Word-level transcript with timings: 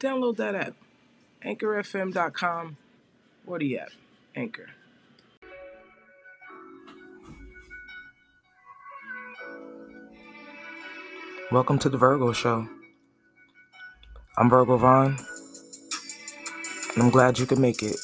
Download 0.00 0.36
that 0.38 0.54
app. 0.54 0.74
AnchorFM.com 1.44 2.78
or 3.46 3.58
the 3.58 3.78
app. 3.78 3.90
Anchor. 4.34 4.70
Welcome 11.52 11.78
to 11.80 11.90
the 11.90 11.98
Virgo 11.98 12.32
Show. 12.32 12.66
I'm 14.38 14.48
Virgo 14.48 14.78
Vaughn, 14.78 15.18
and 16.94 17.02
I'm 17.02 17.10
glad 17.10 17.38
you 17.38 17.44
could 17.44 17.58
make 17.58 17.82
it. 17.82 17.98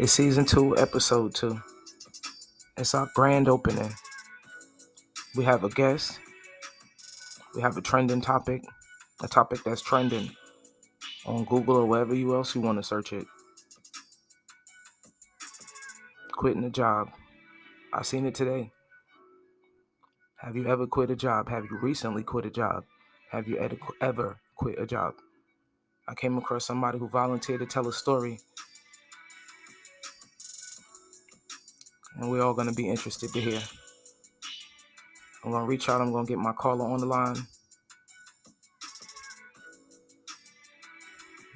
It's 0.00 0.10
season 0.10 0.44
two, 0.44 0.76
episode 0.76 1.36
two. 1.36 1.60
It's 2.76 2.94
our 2.94 3.08
grand 3.14 3.48
opening. 3.48 3.94
We 5.36 5.44
have 5.44 5.62
a 5.62 5.68
guest. 5.68 6.18
We 7.54 7.62
have 7.62 7.76
a 7.76 7.80
trending 7.80 8.20
topic, 8.20 8.64
a 9.22 9.28
topic 9.28 9.60
that's 9.64 9.80
trending 9.80 10.30
on 11.24 11.44
Google 11.44 11.76
or 11.76 11.86
wherever 11.86 12.14
you 12.14 12.34
else 12.34 12.54
you 12.54 12.60
want 12.60 12.78
to 12.78 12.82
search 12.82 13.12
it. 13.12 13.26
Quitting 16.32 16.64
a 16.64 16.70
job. 16.70 17.10
I've 17.92 18.06
seen 18.06 18.26
it 18.26 18.34
today. 18.34 18.72
Have 20.38 20.56
you 20.56 20.66
ever 20.66 20.86
quit 20.86 21.10
a 21.10 21.16
job? 21.16 21.48
Have 21.48 21.64
you 21.70 21.78
recently 21.80 22.24
quit 22.24 22.44
a 22.44 22.50
job? 22.50 22.84
Have 23.30 23.46
you 23.46 23.56
ever 24.00 24.36
quit 24.56 24.78
a 24.80 24.86
job? 24.86 25.14
I 26.08 26.14
came 26.14 26.36
across 26.36 26.66
somebody 26.66 26.98
who 26.98 27.08
volunteered 27.08 27.60
to 27.60 27.66
tell 27.66 27.88
a 27.88 27.92
story. 27.92 28.40
And 32.16 32.30
we're 32.30 32.42
all 32.42 32.52
going 32.52 32.68
to 32.68 32.74
be 32.74 32.88
interested 32.88 33.32
to 33.32 33.40
hear. 33.40 33.62
I'm 35.44 35.52
to 35.52 35.60
reach 35.60 35.88
out. 35.88 36.00
I'm 36.00 36.12
to 36.12 36.24
get 36.24 36.38
my 36.38 36.52
caller 36.52 36.86
on 36.86 37.00
the 37.00 37.06
line. 37.06 37.36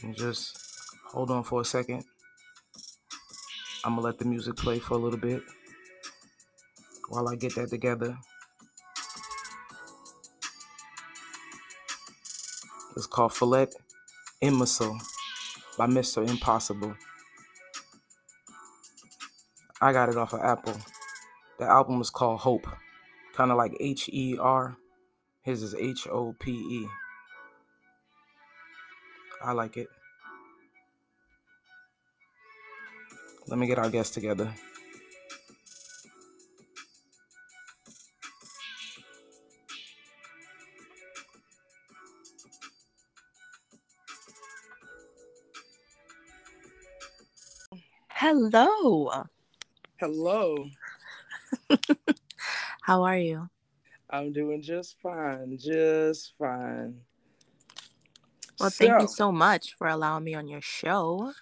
And 0.02 0.14
just 0.14 0.58
hold 1.06 1.30
on 1.30 1.42
for 1.42 1.62
a 1.62 1.64
second. 1.64 2.04
I'm 3.84 3.94
to 3.94 4.00
let 4.00 4.18
the 4.18 4.26
music 4.26 4.56
play 4.56 4.78
for 4.78 4.94
a 4.94 4.98
little 4.98 5.18
bit 5.18 5.42
while 7.08 7.28
I 7.28 7.36
get 7.36 7.54
that 7.54 7.70
together. 7.70 8.16
It's 12.96 13.06
called 13.06 13.32
Follette 13.32 13.74
Imbecile 14.40 14.98
by 15.78 15.86
Mr. 15.86 16.28
Impossible. 16.28 16.94
I 19.80 19.92
got 19.92 20.08
it 20.08 20.16
off 20.16 20.34
of 20.34 20.40
Apple. 20.40 20.76
The 21.58 21.64
album 21.64 22.00
is 22.00 22.10
called 22.10 22.40
Hope. 22.40 22.66
Kind 23.38 23.52
of 23.52 23.56
like 23.56 23.76
H 23.78 24.10
E 24.12 24.36
R. 24.36 24.76
His 25.42 25.62
is 25.62 25.72
H 25.72 26.08
O 26.08 26.34
P 26.40 26.50
E. 26.50 26.88
I 29.40 29.52
like 29.52 29.76
it. 29.76 29.86
Let 33.46 33.60
me 33.60 33.68
get 33.68 33.78
our 33.78 33.90
guests 33.90 34.12
together. 34.12 34.52
Hello. 48.08 49.12
Hello. 50.00 50.66
How 52.88 53.02
are 53.02 53.18
you? 53.18 53.50
I'm 54.08 54.32
doing 54.32 54.62
just 54.62 54.96
fine. 55.02 55.58
Just 55.58 56.32
fine. 56.38 56.94
Well, 58.58 58.70
so, 58.70 58.86
thank 58.86 59.02
you 59.02 59.08
so 59.08 59.30
much 59.30 59.74
for 59.76 59.88
allowing 59.88 60.24
me 60.24 60.32
on 60.32 60.48
your 60.48 60.62
show. 60.62 61.34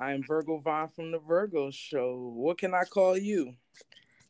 I'm 0.00 0.22
Virgo 0.22 0.56
Vaughn 0.56 0.88
from 0.88 1.10
the 1.10 1.18
Virgo 1.18 1.70
Show. 1.70 2.32
What 2.34 2.56
can 2.56 2.72
I 2.72 2.84
call 2.84 3.18
you? 3.18 3.52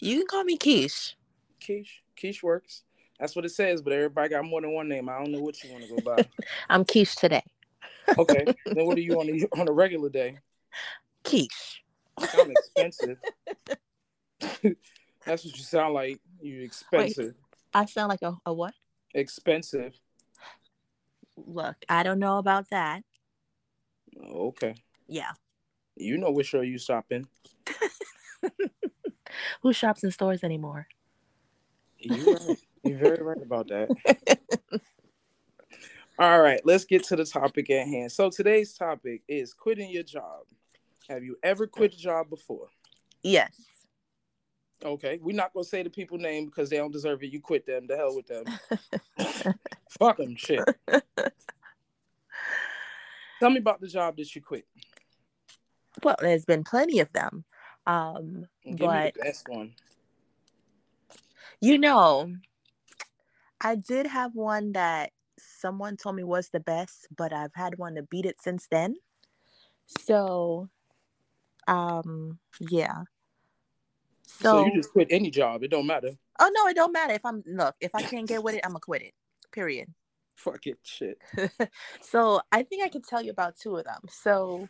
You 0.00 0.18
can 0.18 0.26
call 0.26 0.42
me 0.42 0.58
Keish. 0.58 1.14
Keish. 1.60 1.90
Keish 2.20 2.42
works. 2.42 2.82
That's 3.20 3.36
what 3.36 3.44
it 3.44 3.50
says, 3.50 3.80
but 3.80 3.92
everybody 3.92 4.30
got 4.30 4.44
more 4.44 4.60
than 4.60 4.72
one 4.72 4.88
name. 4.88 5.08
I 5.08 5.18
don't 5.18 5.30
know 5.30 5.40
what 5.40 5.62
you 5.62 5.70
want 5.70 5.84
to 5.84 5.90
go 5.90 6.16
by. 6.16 6.26
I'm 6.68 6.84
Keish 6.84 7.14
today. 7.14 7.44
okay. 8.18 8.46
Then 8.66 8.84
what 8.84 8.98
are 8.98 9.00
you 9.00 9.20
on 9.20 9.28
a, 9.28 9.60
on 9.60 9.68
a 9.68 9.72
regular 9.72 10.08
day? 10.08 10.38
Keish. 11.22 11.76
Sound 12.18 12.50
expensive. 12.50 13.18
That's 15.28 15.44
what 15.44 15.56
you 15.58 15.62
sound 15.62 15.92
like. 15.92 16.20
You 16.40 16.62
expensive. 16.62 17.26
Wait, 17.26 17.34
I 17.74 17.84
sound 17.84 18.08
like 18.08 18.22
a, 18.22 18.34
a 18.46 18.52
what? 18.52 18.72
Expensive. 19.12 19.94
Look, 21.36 21.76
I 21.86 22.02
don't 22.02 22.18
know 22.18 22.38
about 22.38 22.70
that. 22.70 23.02
Okay. 24.18 24.74
Yeah. 25.06 25.32
You 25.96 26.16
know 26.16 26.30
which 26.30 26.46
show 26.46 26.62
you 26.62 26.78
shopping. 26.78 27.26
Who 29.62 29.74
shops 29.74 30.02
in 30.02 30.10
stores 30.12 30.42
anymore? 30.42 30.88
You're 31.98 32.34
right. 32.34 32.58
You're 32.84 32.98
very 32.98 33.22
right 33.22 33.42
about 33.42 33.68
that. 33.68 34.80
All 36.18 36.40
right, 36.40 36.60
let's 36.64 36.84
get 36.84 37.04
to 37.04 37.16
the 37.16 37.24
topic 37.26 37.68
at 37.70 37.86
hand. 37.86 38.10
So 38.12 38.30
today's 38.30 38.72
topic 38.72 39.22
is 39.28 39.52
quitting 39.52 39.90
your 39.90 40.04
job. 40.04 40.46
Have 41.08 41.22
you 41.22 41.36
ever 41.42 41.66
quit 41.66 41.92
a 41.92 41.98
job 41.98 42.30
before? 42.30 42.68
Yes. 43.22 43.60
Okay, 44.84 45.18
we're 45.20 45.34
not 45.34 45.52
gonna 45.52 45.64
say 45.64 45.82
the 45.82 45.90
people 45.90 46.18
name 46.18 46.46
because 46.46 46.70
they 46.70 46.76
don't 46.76 46.92
deserve 46.92 47.22
it. 47.22 47.32
You 47.32 47.40
quit 47.40 47.66
them. 47.66 47.86
The 47.86 47.96
hell 47.96 48.14
with 48.14 48.26
them. 48.28 48.44
Fuck 49.98 50.18
them, 50.18 50.36
shit. 50.36 50.62
Tell 53.40 53.50
me 53.50 53.58
about 53.58 53.80
the 53.80 53.88
job 53.88 54.16
that 54.16 54.34
you 54.34 54.42
quit. 54.42 54.66
Well, 56.02 56.16
there's 56.20 56.44
been 56.44 56.62
plenty 56.62 57.00
of 57.00 57.12
them, 57.12 57.44
um, 57.86 58.46
Give 58.64 58.78
but 58.78 59.14
the 59.14 59.20
best 59.20 59.48
one. 59.48 59.74
You 61.60 61.78
know, 61.78 62.32
I 63.60 63.74
did 63.74 64.06
have 64.06 64.34
one 64.34 64.72
that 64.72 65.10
someone 65.38 65.96
told 65.96 66.14
me 66.14 66.22
was 66.22 66.50
the 66.50 66.60
best, 66.60 67.08
but 67.16 67.32
I've 67.32 67.54
had 67.54 67.78
one 67.78 67.96
to 67.96 68.02
beat 68.04 68.26
it 68.26 68.40
since 68.40 68.68
then. 68.70 68.94
So 69.86 70.68
um, 71.68 72.38
yeah. 72.60 73.02
So, 74.40 74.52
so 74.52 74.66
you 74.66 74.74
just 74.74 74.92
quit 74.92 75.08
any 75.10 75.30
job. 75.30 75.62
It 75.64 75.70
don't 75.70 75.86
matter. 75.86 76.10
Oh 76.38 76.50
no, 76.54 76.68
it 76.68 76.74
don't 76.74 76.92
matter. 76.92 77.14
If 77.14 77.24
I'm 77.24 77.42
look, 77.46 77.74
if 77.80 77.90
I 77.94 78.02
can't 78.02 78.28
get 78.28 78.42
with 78.42 78.54
it, 78.54 78.60
I'm 78.64 78.70
gonna 78.70 78.80
quit 78.80 79.02
it. 79.02 79.14
Period. 79.52 79.88
Fuck 80.36 80.66
it, 80.66 80.78
shit. 80.82 81.18
so 82.00 82.40
I 82.52 82.62
think 82.62 82.84
I 82.84 82.88
can 82.88 83.02
tell 83.02 83.20
you 83.20 83.32
about 83.32 83.56
two 83.56 83.76
of 83.76 83.84
them. 83.84 84.02
So 84.08 84.68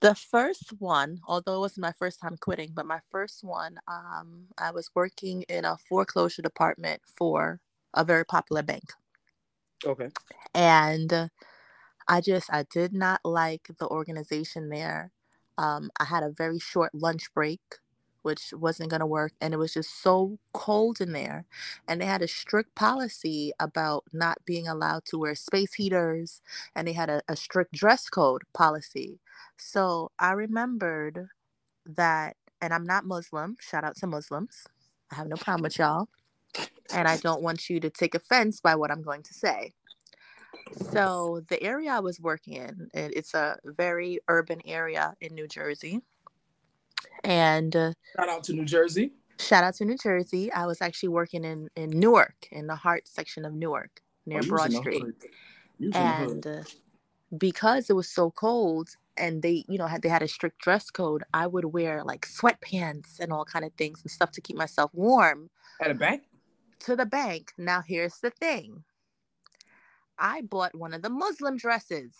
the 0.00 0.14
first 0.14 0.72
one, 0.78 1.20
although 1.26 1.56
it 1.56 1.60
wasn't 1.60 1.82
my 1.82 1.92
first 1.98 2.20
time 2.20 2.36
quitting, 2.40 2.70
but 2.74 2.86
my 2.86 3.00
first 3.10 3.44
one, 3.44 3.78
um, 3.88 4.46
I 4.56 4.70
was 4.70 4.90
working 4.94 5.42
in 5.42 5.66
a 5.66 5.76
foreclosure 5.76 6.40
department 6.40 7.02
for 7.04 7.60
a 7.92 8.04
very 8.04 8.24
popular 8.24 8.62
bank. 8.62 8.92
Okay. 9.84 10.08
And 10.54 11.30
I 12.08 12.20
just 12.22 12.48
I 12.50 12.64
did 12.72 12.94
not 12.94 13.20
like 13.24 13.68
the 13.78 13.88
organization 13.88 14.70
there. 14.70 15.12
Um, 15.58 15.90
I 16.00 16.04
had 16.04 16.22
a 16.22 16.30
very 16.30 16.58
short 16.58 16.94
lunch 16.94 17.32
break, 17.34 17.60
which 18.28 18.52
wasn't 18.52 18.90
going 18.90 19.00
to 19.00 19.06
work. 19.06 19.32
And 19.40 19.54
it 19.54 19.56
was 19.56 19.72
just 19.72 20.02
so 20.02 20.38
cold 20.52 21.00
in 21.00 21.12
there. 21.12 21.46
And 21.88 21.98
they 21.98 22.04
had 22.04 22.20
a 22.20 22.28
strict 22.28 22.74
policy 22.74 23.52
about 23.58 24.04
not 24.12 24.36
being 24.44 24.68
allowed 24.68 25.06
to 25.06 25.18
wear 25.18 25.34
space 25.34 25.72
heaters. 25.72 26.42
And 26.76 26.86
they 26.86 26.92
had 26.92 27.08
a, 27.08 27.22
a 27.26 27.36
strict 27.36 27.72
dress 27.72 28.10
code 28.10 28.42
policy. 28.52 29.18
So 29.56 30.10
I 30.18 30.32
remembered 30.32 31.28
that, 31.86 32.36
and 32.60 32.74
I'm 32.74 32.84
not 32.84 33.06
Muslim. 33.06 33.56
Shout 33.60 33.82
out 33.82 33.96
to 33.96 34.06
Muslims. 34.06 34.66
I 35.10 35.14
have 35.14 35.26
no 35.28 35.36
problem 35.36 35.62
with 35.62 35.78
y'all. 35.78 36.08
And 36.92 37.08
I 37.08 37.16
don't 37.16 37.42
want 37.42 37.70
you 37.70 37.80
to 37.80 37.88
take 37.88 38.14
offense 38.14 38.60
by 38.60 38.74
what 38.74 38.90
I'm 38.90 39.02
going 39.02 39.22
to 39.22 39.32
say. 39.32 39.72
So 40.92 41.40
the 41.48 41.62
area 41.62 41.92
I 41.92 42.00
was 42.00 42.20
working 42.20 42.54
in, 42.56 42.90
it's 42.92 43.32
a 43.32 43.56
very 43.64 44.20
urban 44.28 44.60
area 44.66 45.14
in 45.22 45.34
New 45.34 45.48
Jersey. 45.48 46.02
And 47.24 47.74
uh, 47.74 47.92
shout 48.16 48.28
out 48.28 48.44
to 48.44 48.52
New 48.52 48.64
Jersey. 48.64 49.12
Shout 49.40 49.64
out 49.64 49.74
to 49.76 49.84
New 49.84 49.96
Jersey. 49.96 50.52
I 50.52 50.66
was 50.66 50.80
actually 50.82 51.10
working 51.10 51.44
in 51.44 51.68
in 51.76 51.90
Newark, 51.90 52.48
in 52.50 52.66
the 52.66 52.74
heart 52.76 53.06
section 53.08 53.44
of 53.44 53.52
Newark, 53.54 54.00
near 54.26 54.40
Oh, 54.42 54.46
Broad 54.46 54.72
Street. 54.72 55.02
hood. 55.02 55.14
You 55.78 55.88
was 55.88 55.96
in 55.96 56.02
the 56.02 56.08
hood. 56.12 56.30
And 56.30 56.46
uh, 56.46 56.62
because 57.36 57.88
it 57.90 57.94
was 57.96 58.08
so 58.08 58.30
cold 58.30 58.88
and 59.16 59.42
they, 59.42 59.64
you 59.68 59.78
know, 59.78 59.86
had 59.86 60.02
they 60.02 60.08
had 60.08 60.22
a 60.22 60.28
strict 60.28 60.58
dress 60.60 60.90
code, 60.90 61.22
I 61.34 61.46
would 61.46 61.66
wear 61.66 62.02
like 62.04 62.26
sweatpants 62.26 63.20
and 63.20 63.32
all 63.32 63.44
kind 63.44 63.64
of 63.64 63.72
things 63.74 64.00
and 64.02 64.10
stuff 64.10 64.30
to 64.32 64.40
keep 64.40 64.56
myself 64.56 64.90
warm 64.94 65.50
At 65.80 65.90
a 65.90 65.94
bank? 65.94 66.22
to 66.80 66.94
the 66.96 67.06
bank. 67.06 67.52
Now 67.58 67.82
here's 67.86 68.18
the 68.20 68.30
thing. 68.30 68.84
I 70.18 70.42
bought 70.42 70.74
one 70.76 70.94
of 70.94 71.02
the 71.02 71.10
Muslim 71.10 71.56
dresses 71.56 72.12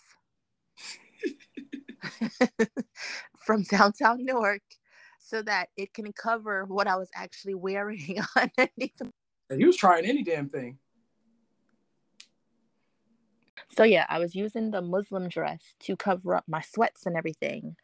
from 3.39 3.63
downtown 3.63 4.23
Newark 4.23 4.61
so 5.29 5.43
that 5.43 5.69
it 5.77 5.93
can 5.93 6.11
cover 6.11 6.65
what 6.65 6.87
I 6.87 6.95
was 6.95 7.09
actually 7.13 7.53
wearing 7.53 8.19
underneath. 8.35 9.01
And 9.49 9.59
he 9.59 9.65
was 9.65 9.77
trying 9.77 10.05
any 10.05 10.23
damn 10.23 10.49
thing. 10.49 10.79
So 13.77 13.83
yeah, 13.83 14.05
I 14.09 14.19
was 14.19 14.35
using 14.35 14.71
the 14.71 14.81
Muslim 14.81 15.29
dress 15.29 15.75
to 15.81 15.95
cover 15.95 16.35
up 16.35 16.45
my 16.47 16.61
sweats 16.61 17.05
and 17.05 17.15
everything. 17.15 17.75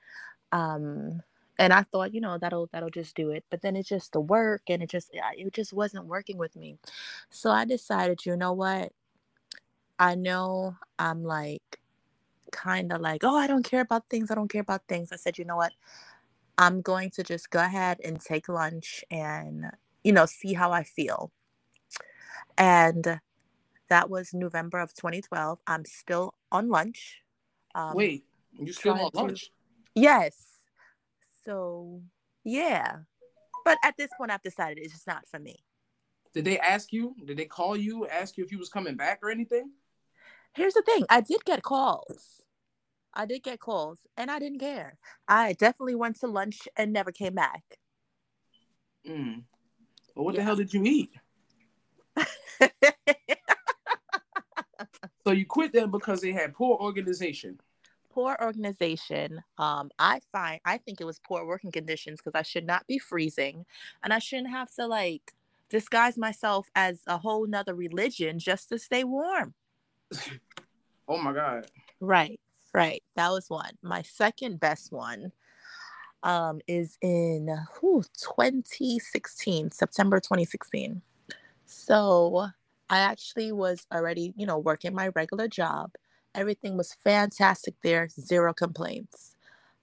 Um 0.51 1.21
and 1.57 1.71
I 1.71 1.83
thought, 1.83 2.13
you 2.13 2.19
know, 2.19 2.37
that'll 2.37 2.67
that'll 2.73 2.89
just 2.89 3.15
do 3.15 3.29
it. 3.29 3.45
But 3.49 3.61
then 3.61 3.75
it's 3.75 3.87
just 3.87 4.11
the 4.11 4.19
work 4.19 4.63
and 4.67 4.81
it 4.81 4.89
just 4.89 5.11
it 5.13 5.53
just 5.53 5.73
wasn't 5.73 6.07
working 6.07 6.37
with 6.37 6.55
me. 6.55 6.77
So 7.29 7.51
I 7.51 7.65
decided, 7.65 8.25
you 8.25 8.35
know 8.35 8.53
what? 8.53 8.91
I 9.99 10.15
know 10.15 10.75
I'm 10.99 11.23
like 11.23 11.79
kind 12.51 12.91
of 12.91 13.01
like, 13.01 13.23
oh, 13.23 13.35
I 13.35 13.47
don't 13.47 13.63
care 13.63 13.81
about 13.81 14.09
things. 14.09 14.31
I 14.31 14.35
don't 14.35 14.51
care 14.51 14.61
about 14.61 14.87
things. 14.87 15.11
I 15.11 15.17
said, 15.17 15.37
you 15.37 15.45
know 15.45 15.57
what? 15.57 15.73
I'm 16.57 16.81
going 16.81 17.09
to 17.11 17.23
just 17.23 17.49
go 17.49 17.59
ahead 17.59 17.99
and 18.03 18.19
take 18.19 18.47
lunch 18.47 19.03
and, 19.11 19.65
you 20.03 20.13
know, 20.13 20.25
see 20.25 20.53
how 20.53 20.71
I 20.71 20.83
feel. 20.83 21.31
And 22.57 23.19
that 23.89 24.09
was 24.09 24.33
November 24.33 24.79
of 24.79 24.93
2012. 24.93 25.59
I'm 25.67 25.85
still 25.85 26.33
on 26.51 26.69
lunch. 26.69 27.21
Um, 27.73 27.95
Wait, 27.95 28.25
you 28.57 28.71
still 28.71 28.93
on 28.93 29.11
to- 29.11 29.17
lunch? 29.17 29.51
Yes. 29.93 30.35
So, 31.43 32.01
yeah. 32.43 32.97
But 33.63 33.77
at 33.83 33.97
this 33.97 34.09
point, 34.17 34.31
I've 34.31 34.43
decided 34.43 34.79
it's 34.79 34.93
just 34.93 35.07
not 35.07 35.27
for 35.27 35.39
me. 35.39 35.63
Did 36.33 36.45
they 36.45 36.59
ask 36.59 36.91
you? 36.91 37.15
Did 37.25 37.37
they 37.37 37.45
call 37.45 37.77
you, 37.77 38.07
ask 38.07 38.37
you 38.37 38.43
if 38.43 38.51
you 38.51 38.59
was 38.59 38.69
coming 38.69 38.95
back 38.95 39.19
or 39.23 39.31
anything? 39.31 39.71
Here's 40.53 40.73
the 40.73 40.81
thing 40.81 41.05
I 41.09 41.21
did 41.21 41.43
get 41.45 41.63
calls. 41.63 42.41
I 43.15 43.25
did 43.25 43.43
get 43.43 43.59
calls 43.59 43.99
and 44.17 44.29
I 44.29 44.39
didn't 44.39 44.59
care. 44.59 44.97
I 45.27 45.53
definitely 45.53 45.95
went 45.95 46.19
to 46.19 46.27
lunch 46.27 46.67
and 46.75 46.91
never 46.93 47.11
came 47.11 47.35
back. 47.35 47.63
Mm. 49.07 49.43
Well, 50.15 50.25
what 50.25 50.35
the 50.35 50.43
hell 50.43 50.55
did 50.55 50.73
you 50.73 50.83
eat? 50.83 51.11
So 55.25 55.31
you 55.31 55.45
quit 55.47 55.73
them 55.73 55.89
because 55.89 56.21
they 56.21 56.31
had 56.31 56.53
poor 56.53 56.77
organization. 56.79 57.59
poor 58.11 58.37
organization. 58.41 59.43
Um, 59.57 59.89
I 59.99 60.19
find 60.31 60.61
I 60.65 60.77
think 60.77 61.01
it 61.01 61.05
was 61.05 61.19
poor 61.19 61.45
working 61.45 61.71
conditions 61.71 62.19
because 62.21 62.37
I 62.37 62.43
should 62.43 62.65
not 62.65 62.87
be 62.87 62.99
freezing 62.99 63.65
and 64.03 64.13
I 64.13 64.19
shouldn't 64.19 64.51
have 64.51 64.71
to 64.75 64.87
like 64.87 65.33
disguise 65.69 66.17
myself 66.17 66.69
as 66.75 67.01
a 67.07 67.17
whole 67.17 67.47
nother 67.47 67.75
religion 67.75 68.39
just 68.39 68.69
to 68.69 68.79
stay 68.79 69.03
warm. 69.03 69.53
Oh 71.07 71.17
my 71.17 71.33
god. 71.33 71.67
Right, 71.99 72.39
right. 72.75 73.03
That 73.15 73.31
was 73.31 73.49
one. 73.49 73.71
My 73.81 74.01
second 74.03 74.59
best 74.59 74.91
one 74.91 75.31
um, 76.23 76.59
is 76.67 76.97
in 77.01 77.47
whew, 77.79 78.03
2016, 78.21 79.71
September 79.71 80.19
2016. 80.19 81.01
So 81.65 82.47
I 82.89 82.99
actually 82.99 83.51
was 83.51 83.87
already, 83.93 84.33
you 84.35 84.45
know, 84.45 84.57
working 84.59 84.93
my 84.93 85.09
regular 85.15 85.47
job. 85.47 85.93
Everything 86.35 86.77
was 86.77 86.93
fantastic 87.03 87.75
there, 87.83 88.09
zero 88.09 88.53
complaints. 88.53 89.35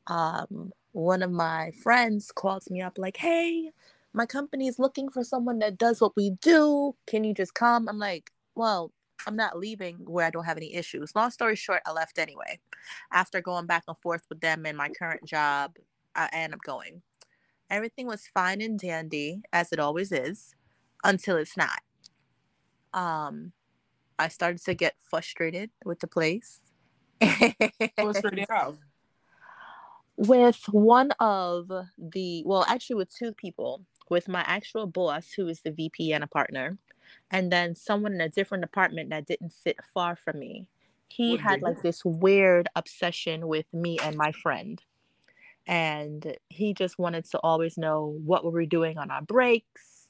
Um, 0.07 0.73
one 0.93 1.23
of 1.23 1.31
my 1.31 1.73
friends 1.83 2.31
called 2.33 2.65
me 2.71 2.83
up 2.83 2.99
like, 2.99 3.17
"Hey, 3.17 3.73
my 4.13 4.27
company 4.27 4.69
is 4.69 4.79
looking 4.79 5.09
for 5.11 5.25
someone 5.25 5.59
that 5.61 5.79
does 5.79 6.01
what 6.01 6.17
we 6.17 6.31
do. 6.43 6.95
Can 7.07 7.25
you 7.25 7.35
just 7.35 7.55
come?" 7.55 7.89
I'm 7.89 7.99
like, 7.99 8.31
"Well, 8.55 8.93
I'm 9.27 9.37
not 9.37 9.59
leaving 9.59 9.97
where 10.05 10.27
I 10.27 10.31
don't 10.31 10.45
have 10.45 10.57
any 10.57 10.75
issues." 10.75 11.15
Long 11.15 11.31
story 11.31 11.57
short, 11.57 11.83
I 11.87 11.93
left 11.93 12.19
anyway. 12.19 12.61
After 13.13 13.41
going 13.41 13.67
back 13.67 13.85
and 13.89 13.99
forth 13.99 14.23
with 14.29 14.41
them 14.41 14.67
in 14.67 14.77
my 14.77 14.89
current 14.89 15.25
job, 15.25 15.77
I 16.15 16.29
ended 16.33 16.55
up 16.55 16.63
going. 16.63 17.03
Everything 17.71 18.07
was 18.07 18.27
fine 18.35 18.61
and 18.61 18.79
dandy 18.79 19.43
as 19.53 19.73
it 19.73 19.79
always 19.79 20.13
is, 20.13 20.55
until 21.05 21.37
it's 21.37 21.57
not. 21.57 21.81
Um, 22.93 23.53
I 24.19 24.29
started 24.29 24.63
to 24.65 24.75
get 24.75 24.95
frustrated 25.01 25.71
with 25.85 26.01
the 26.01 26.07
place. 26.07 26.61
Frustrated 27.99 28.47
with 30.17 30.63
one 30.71 31.11
of 31.19 31.71
the 31.99 32.43
well 32.45 32.65
actually 32.69 32.97
with 32.97 33.15
two 33.15 33.33
people 33.33 33.83
with 34.11 34.29
my 34.29 34.43
actual 34.43 34.87
boss 34.87 35.33
who 35.33 35.49
is 35.49 35.61
the 35.61 35.71
vp 35.71 36.13
and 36.13 36.23
a 36.23 36.27
partner 36.27 36.77
and 37.33 37.51
then 37.51 37.75
someone 37.75 38.13
in 38.13 38.21
a 38.21 38.29
different 38.29 38.65
apartment 38.65 39.11
that 39.11 39.27
didn't 39.27 39.53
sit 39.53 39.79
far 39.93 40.15
from 40.15 40.39
me. 40.39 40.69
He 41.09 41.37
had 41.37 41.61
like 41.61 41.83
this 41.83 42.05
weird 42.05 42.69
obsession 42.75 43.47
with 43.47 43.67
me 43.75 43.99
and 43.99 44.17
my 44.17 44.33
friend. 44.33 44.81
And 45.67 46.37
he 46.49 46.73
just 46.73 46.99
wanted 46.99 47.27
to 47.33 47.39
always 47.41 47.77
know 47.77 48.19
what 48.25 48.45
were 48.45 48.51
we 48.51 48.67
doing 48.67 48.97
on 48.97 49.11
our 49.11 49.21
breaks 49.21 50.03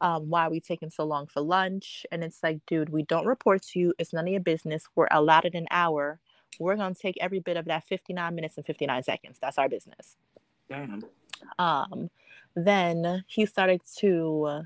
um, 0.00 0.28
why 0.28 0.46
are 0.46 0.50
we 0.50 0.60
taking 0.60 0.90
so 0.90 1.04
long 1.04 1.26
for 1.26 1.40
lunch? 1.40 2.04
And 2.12 2.22
it's 2.22 2.42
like 2.42 2.60
dude 2.66 2.90
we 2.90 3.02
don't 3.02 3.26
report 3.26 3.62
to 3.62 3.78
you. 3.78 3.94
It's 3.98 4.12
none 4.12 4.26
of 4.26 4.32
your 4.32 4.40
business. 4.40 4.84
We're 4.94 5.08
allotted 5.10 5.54
an 5.54 5.66
hour. 5.70 6.20
We're 6.58 6.76
going 6.76 6.94
to 6.94 7.00
take 7.00 7.16
every 7.20 7.40
bit 7.40 7.56
of 7.56 7.66
that 7.66 7.86
59 7.86 8.34
minutes 8.34 8.56
and 8.56 8.64
59 8.64 9.02
seconds. 9.02 9.38
That's 9.40 9.58
our 9.58 9.68
business. 9.68 10.16
Damn. 10.68 11.02
um, 11.58 12.10
then 12.54 13.24
he 13.28 13.46
started 13.46 13.82
to 13.98 14.44
uh, 14.44 14.62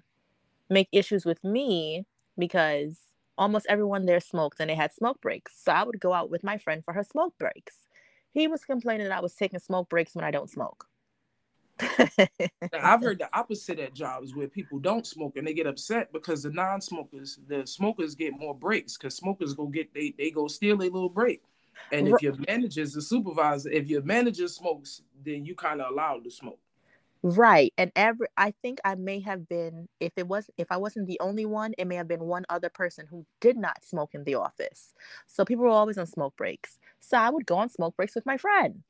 make 0.71 0.89
issues 0.93 1.25
with 1.27 1.43
me 1.45 2.07
because 2.39 2.99
almost 3.37 3.67
everyone 3.69 4.07
there 4.07 4.21
smoked 4.21 4.61
and 4.61 4.71
they 4.71 4.75
had 4.75 4.93
smoke 4.93 5.21
breaks. 5.21 5.53
So 5.63 5.73
I 5.73 5.83
would 5.83 6.01
go 6.01 6.13
out 6.13 6.31
with 6.31 6.45
my 6.45 6.59
friend 6.59 6.85
for 6.85 6.95
her 6.95 7.05
smoke 7.05 7.35
breaks. 7.39 7.87
He 8.33 8.47
was 8.47 8.65
complaining 8.65 9.09
that 9.09 9.19
I 9.19 9.21
was 9.21 9.35
taking 9.35 9.59
smoke 9.59 9.89
breaks 9.89 10.15
when 10.15 10.25
I 10.25 10.31
don't 10.31 10.51
smoke. 10.51 10.87
I've 12.73 13.01
heard 13.01 13.19
the 13.19 13.29
opposite 13.33 13.79
at 13.79 13.95
jobs 13.95 14.35
where 14.35 14.49
people 14.49 14.79
don't 14.79 15.07
smoke 15.07 15.37
and 15.37 15.47
they 15.47 15.55
get 15.55 15.67
upset 15.67 16.13
because 16.13 16.43
the 16.43 16.51
non-smokers, 16.51 17.39
the 17.49 17.67
smokers 17.67 18.15
get 18.15 18.39
more 18.39 18.55
breaks 18.55 18.97
because 18.97 19.17
smokers 19.17 19.55
go 19.55 19.67
get 19.67 19.93
they 19.95 20.15
they 20.17 20.31
go 20.31 20.47
steal 20.47 20.77
a 20.77 20.85
little 20.85 21.09
break. 21.09 21.43
And 21.93 22.07
if 22.09 22.23
your 22.23 22.35
manager's 22.47 22.93
the 22.93 23.03
supervisor, 23.03 23.71
if 23.71 23.89
your 23.89 24.03
manager 24.03 24.47
smokes, 24.49 25.03
then 25.25 25.45
you 25.45 25.55
kind 25.55 25.81
of 25.81 25.91
allowed 25.91 26.25
to 26.25 26.31
smoke. 26.31 26.61
Right. 27.23 27.73
And 27.77 27.93
every 27.97 28.29
I 28.37 28.53
think 28.63 28.81
I 28.85 28.95
may 28.95 29.21
have 29.21 29.49
been 29.49 29.89
if 30.01 30.13
it 30.17 30.27
was 30.27 30.51
if 30.57 30.69
I 30.71 30.77
wasn't 30.77 31.07
the 31.07 31.21
only 31.21 31.47
one, 31.47 31.75
it 31.79 31.87
may 31.87 31.97
have 31.97 32.09
been 32.09 32.25
one 32.25 32.45
other 32.49 32.69
person 32.69 33.07
who 33.11 33.27
did 33.41 33.57
not 33.57 33.85
smoke 33.85 34.11
in 34.15 34.25
the 34.25 34.37
office. 34.37 34.95
So 35.27 35.45
people 35.45 35.65
were 35.65 35.71
always 35.71 35.99
on 35.99 36.07
smoke 36.07 36.37
breaks. 36.37 36.79
So 37.01 37.17
I 37.19 37.31
would 37.31 37.47
go 37.47 37.57
on 37.57 37.69
smoke 37.69 37.97
breaks 37.97 38.15
with 38.15 38.27
my 38.27 38.37
friend. 38.37 38.83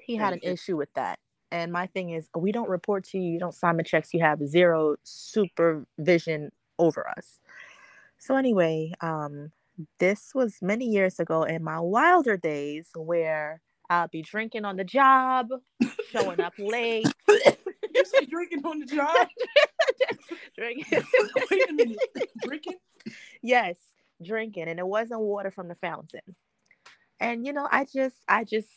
He 0.00 0.16
had 0.16 0.32
an 0.32 0.40
issue 0.42 0.76
with 0.76 0.92
that. 0.94 1.18
And 1.50 1.72
my 1.72 1.86
thing 1.86 2.10
is, 2.10 2.28
we 2.36 2.52
don't 2.52 2.68
report 2.68 3.04
to 3.04 3.18
you, 3.18 3.32
you 3.32 3.38
don't 3.38 3.54
sign 3.54 3.76
the 3.76 3.82
checks, 3.82 4.12
you 4.12 4.20
have 4.20 4.46
zero 4.46 4.96
supervision 5.02 6.50
over 6.78 7.08
us. 7.08 7.40
So 8.18 8.36
anyway, 8.36 8.92
um, 9.00 9.52
this 9.98 10.32
was 10.34 10.56
many 10.60 10.86
years 10.86 11.20
ago 11.20 11.44
in 11.44 11.62
my 11.62 11.80
wilder 11.80 12.36
days 12.36 12.88
where 12.94 13.60
I'll 13.90 14.08
be 14.08 14.22
drinking 14.22 14.64
on 14.64 14.76
the 14.76 14.84
job, 14.84 15.48
showing 16.10 16.40
up 16.40 16.52
late, 16.58 17.06
you 17.28 18.04
say 18.04 18.26
drinking 18.26 18.64
on 18.64 18.80
the 18.80 18.86
job? 18.86 19.28
drinking. 20.56 21.04
Wait 21.50 21.70
a 21.70 21.72
minute, 21.72 21.98
drinking? 22.42 22.76
yes, 23.42 23.76
drinking, 24.22 24.68
and 24.68 24.78
it 24.78 24.86
wasn't 24.86 25.20
water 25.20 25.50
from 25.50 25.68
the 25.68 25.74
fountain. 25.76 26.20
And 27.18 27.46
you 27.46 27.52
know, 27.52 27.66
I 27.70 27.84
just, 27.84 28.16
I 28.28 28.44
just, 28.44 28.68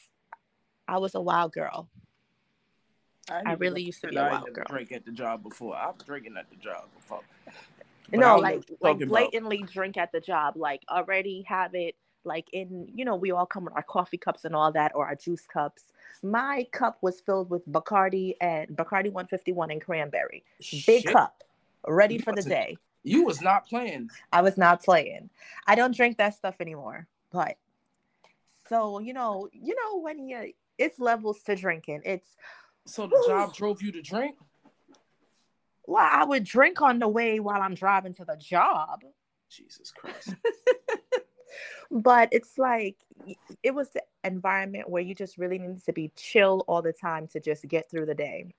I 0.87 0.97
was 0.97 1.13
a 1.15 1.21
wild 1.21 1.51
girl. 1.51 1.89
ain't 3.31 3.47
I 3.47 3.53
really 3.53 3.83
used 3.83 4.01
to 4.01 4.07
be 4.07 4.15
a 4.15 4.23
wild 4.23 4.53
girl. 4.53 4.65
Drink 4.69 4.93
at 4.93 5.05
the 5.05 5.11
job 5.11 5.43
before. 5.43 5.75
I 5.75 5.87
was 5.87 6.01
drinking 6.05 6.37
at 6.37 6.49
the 6.49 6.55
job 6.55 6.85
before. 6.95 7.21
But 8.09 8.19
no, 8.19 8.35
know 8.35 8.41
like 8.41 8.55
like 8.55 8.93
talking 8.93 9.03
about. 9.03 9.09
blatantly 9.09 9.63
drink 9.71 9.97
at 9.97 10.11
the 10.13 10.21
job, 10.21 10.55
like 10.55 10.81
already 10.89 11.43
have 11.47 11.75
it 11.75 11.95
like 12.23 12.47
in 12.53 12.87
you 12.93 13.03
know 13.05 13.15
we 13.15 13.31
all 13.31 13.45
come 13.45 13.65
with 13.65 13.75
our 13.75 13.83
coffee 13.83 14.17
cups 14.17 14.45
and 14.45 14.55
all 14.55 14.71
that 14.71 14.91
or 14.95 15.05
our 15.07 15.15
juice 15.15 15.45
cups. 15.51 15.83
My 16.23 16.67
cup 16.71 16.97
was 17.01 17.19
filled 17.21 17.49
with 17.49 17.67
Bacardi 17.67 18.35
and 18.39 18.69
Bacardi 18.69 19.11
151 19.11 19.71
and 19.71 19.81
cranberry. 19.81 20.43
Big 20.85 21.03
Shit. 21.03 21.05
cup, 21.13 21.43
ready 21.87 22.15
You 22.15 22.19
for 22.21 22.31
the 22.31 22.37
wasn't- 22.37 22.53
day. 22.53 22.77
You 23.03 23.23
was 23.25 23.41
not 23.41 23.65
playing. 23.67 24.11
I 24.31 24.41
was 24.43 24.57
not 24.57 24.83
playing. 24.83 25.31
I 25.65 25.73
don't 25.73 25.95
drink 25.95 26.17
that 26.17 26.35
stuff 26.35 26.55
anymore. 26.59 27.07
But 27.31 27.57
so 28.69 28.99
you 28.99 29.13
know, 29.13 29.49
you 29.51 29.73
know 29.75 29.99
when 29.99 30.27
you 30.29 30.53
it's 30.77 30.99
levels 30.99 31.41
to 31.43 31.55
drinking. 31.55 32.01
It's 32.05 32.35
So 32.85 33.07
the 33.07 33.23
job 33.27 33.53
drove 33.55 33.81
you 33.81 33.91
to 33.93 34.01
drink. 34.01 34.35
Well, 35.87 36.07
I 36.09 36.23
would 36.23 36.43
drink 36.43 36.81
on 36.81 36.99
the 36.99 37.07
way 37.07 37.39
while 37.39 37.61
I'm 37.61 37.73
driving 37.73 38.13
to 38.15 38.25
the 38.25 38.37
job. 38.37 39.03
Jesus 39.49 39.91
Christ. 39.91 40.35
but 41.89 42.29
it's 42.31 42.57
like 42.57 42.97
it 43.63 43.73
was 43.73 43.89
the 43.89 44.03
environment 44.23 44.89
where 44.89 45.01
you 45.01 45.13
just 45.13 45.37
really 45.37 45.59
need 45.59 45.83
to 45.83 45.93
be 45.93 46.11
chill 46.15 46.63
all 46.67 46.81
the 46.81 46.93
time 46.93 47.27
to 47.27 47.39
just 47.39 47.67
get 47.67 47.89
through 47.89 48.05
the 48.05 48.15
day. 48.15 48.53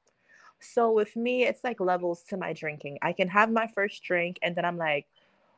So 0.61 0.92
with 0.92 1.16
me, 1.16 1.44
it's 1.44 1.64
like 1.64 1.80
levels 1.80 2.22
to 2.28 2.37
my 2.37 2.52
drinking. 2.52 2.99
I 3.02 3.12
can 3.12 3.28
have 3.28 3.50
my 3.50 3.66
first 3.66 4.02
drink 4.04 4.38
and 4.42 4.54
then 4.54 4.64
I'm 4.64 4.76
like, 4.76 5.06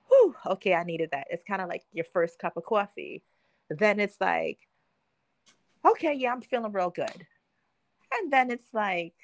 whew, 0.09 0.35
okay, 0.47 0.75
I 0.75 0.85
needed 0.85 1.11
that. 1.13 1.27
It's 1.31 1.45
kind 1.45 1.61
of 1.61 1.69
like 1.69 1.85
your 1.93 2.07
first 2.07 2.39
cup 2.39 2.57
of 2.57 2.65
coffee. 2.65 3.23
Then 3.69 4.01
it's 4.01 4.17
like, 4.21 4.59
okay, 5.87 6.15
yeah, 6.15 6.33
I'm 6.33 6.41
feeling 6.41 6.73
real 6.73 6.91
good. 6.91 7.27
And 8.13 8.33
then 8.33 8.51
it's 8.51 8.73
like, 8.73 9.15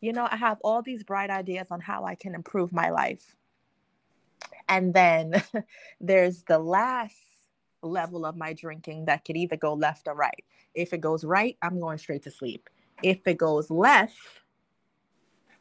you 0.00 0.12
know, 0.12 0.28
I 0.30 0.36
have 0.36 0.58
all 0.62 0.82
these 0.82 1.04
bright 1.04 1.30
ideas 1.30 1.68
on 1.70 1.80
how 1.80 2.04
I 2.04 2.14
can 2.14 2.34
improve 2.34 2.72
my 2.72 2.90
life. 2.90 3.36
And 4.68 4.92
then 4.92 5.42
there's 6.00 6.42
the 6.44 6.58
last 6.58 7.16
level 7.82 8.26
of 8.26 8.36
my 8.36 8.52
drinking 8.52 9.06
that 9.06 9.24
could 9.24 9.36
either 9.36 9.56
go 9.56 9.74
left 9.74 10.08
or 10.08 10.14
right. 10.14 10.44
If 10.74 10.92
it 10.92 11.00
goes 11.00 11.24
right, 11.24 11.56
I'm 11.62 11.80
going 11.80 11.98
straight 11.98 12.22
to 12.24 12.30
sleep. 12.30 12.68
If 13.02 13.26
it 13.26 13.38
goes 13.38 13.70
left, 13.70 14.16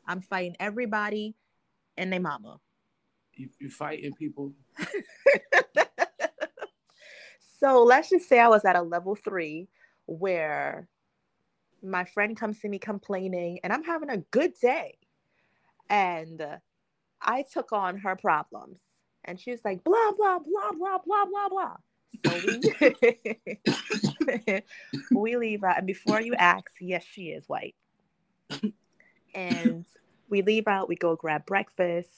I'm 0.08 0.22
fighting 0.22 0.56
everybody 0.60 1.36
and 1.98 2.12
their 2.12 2.20
mama. 2.20 2.60
You, 3.36 3.50
you 3.60 3.70
fighting 3.70 4.14
people. 4.14 4.54
so 7.60 7.84
let's 7.84 8.10
just 8.10 8.28
say 8.28 8.40
I 8.40 8.48
was 8.48 8.66
at 8.66 8.76
a 8.76 8.82
level 8.82 9.16
three 9.16 9.68
where 10.06 10.88
my 11.84 12.06
friend 12.06 12.36
comes 12.36 12.60
to 12.62 12.70
me 12.70 12.80
complaining 12.80 13.60
and 13.64 13.72
I'm 13.72 13.84
having 13.84 14.10
a 14.10 14.18
good 14.18 14.54
day. 14.60 14.98
And 15.90 16.42
I 17.22 17.44
took 17.44 17.72
on 17.72 17.98
her 17.98 18.16
problems. 18.16 18.80
And 19.26 19.40
she 19.40 19.52
was 19.52 19.64
like, 19.66 19.84
blah, 19.84 20.12
blah, 20.18 20.40
blah, 20.40 20.72
blah, 20.72 20.98
blah, 21.06 21.26
blah, 21.26 21.50
blah. 21.50 21.76
So 22.26 22.32
we, 22.48 22.62
we 25.12 25.38
leave 25.38 25.64
out. 25.64 25.80
And 25.80 25.88
before 25.88 26.22
you 26.22 26.34
ask, 26.36 26.72
yes, 26.80 27.04
she 27.04 27.30
is 27.30 27.44
white. 27.48 27.76
And 29.36 29.86
we 30.30 30.42
leave 30.42 30.68
out, 30.68 30.88
we 30.88 30.96
go 30.96 31.16
grab 31.16 31.46
breakfast. 31.46 32.10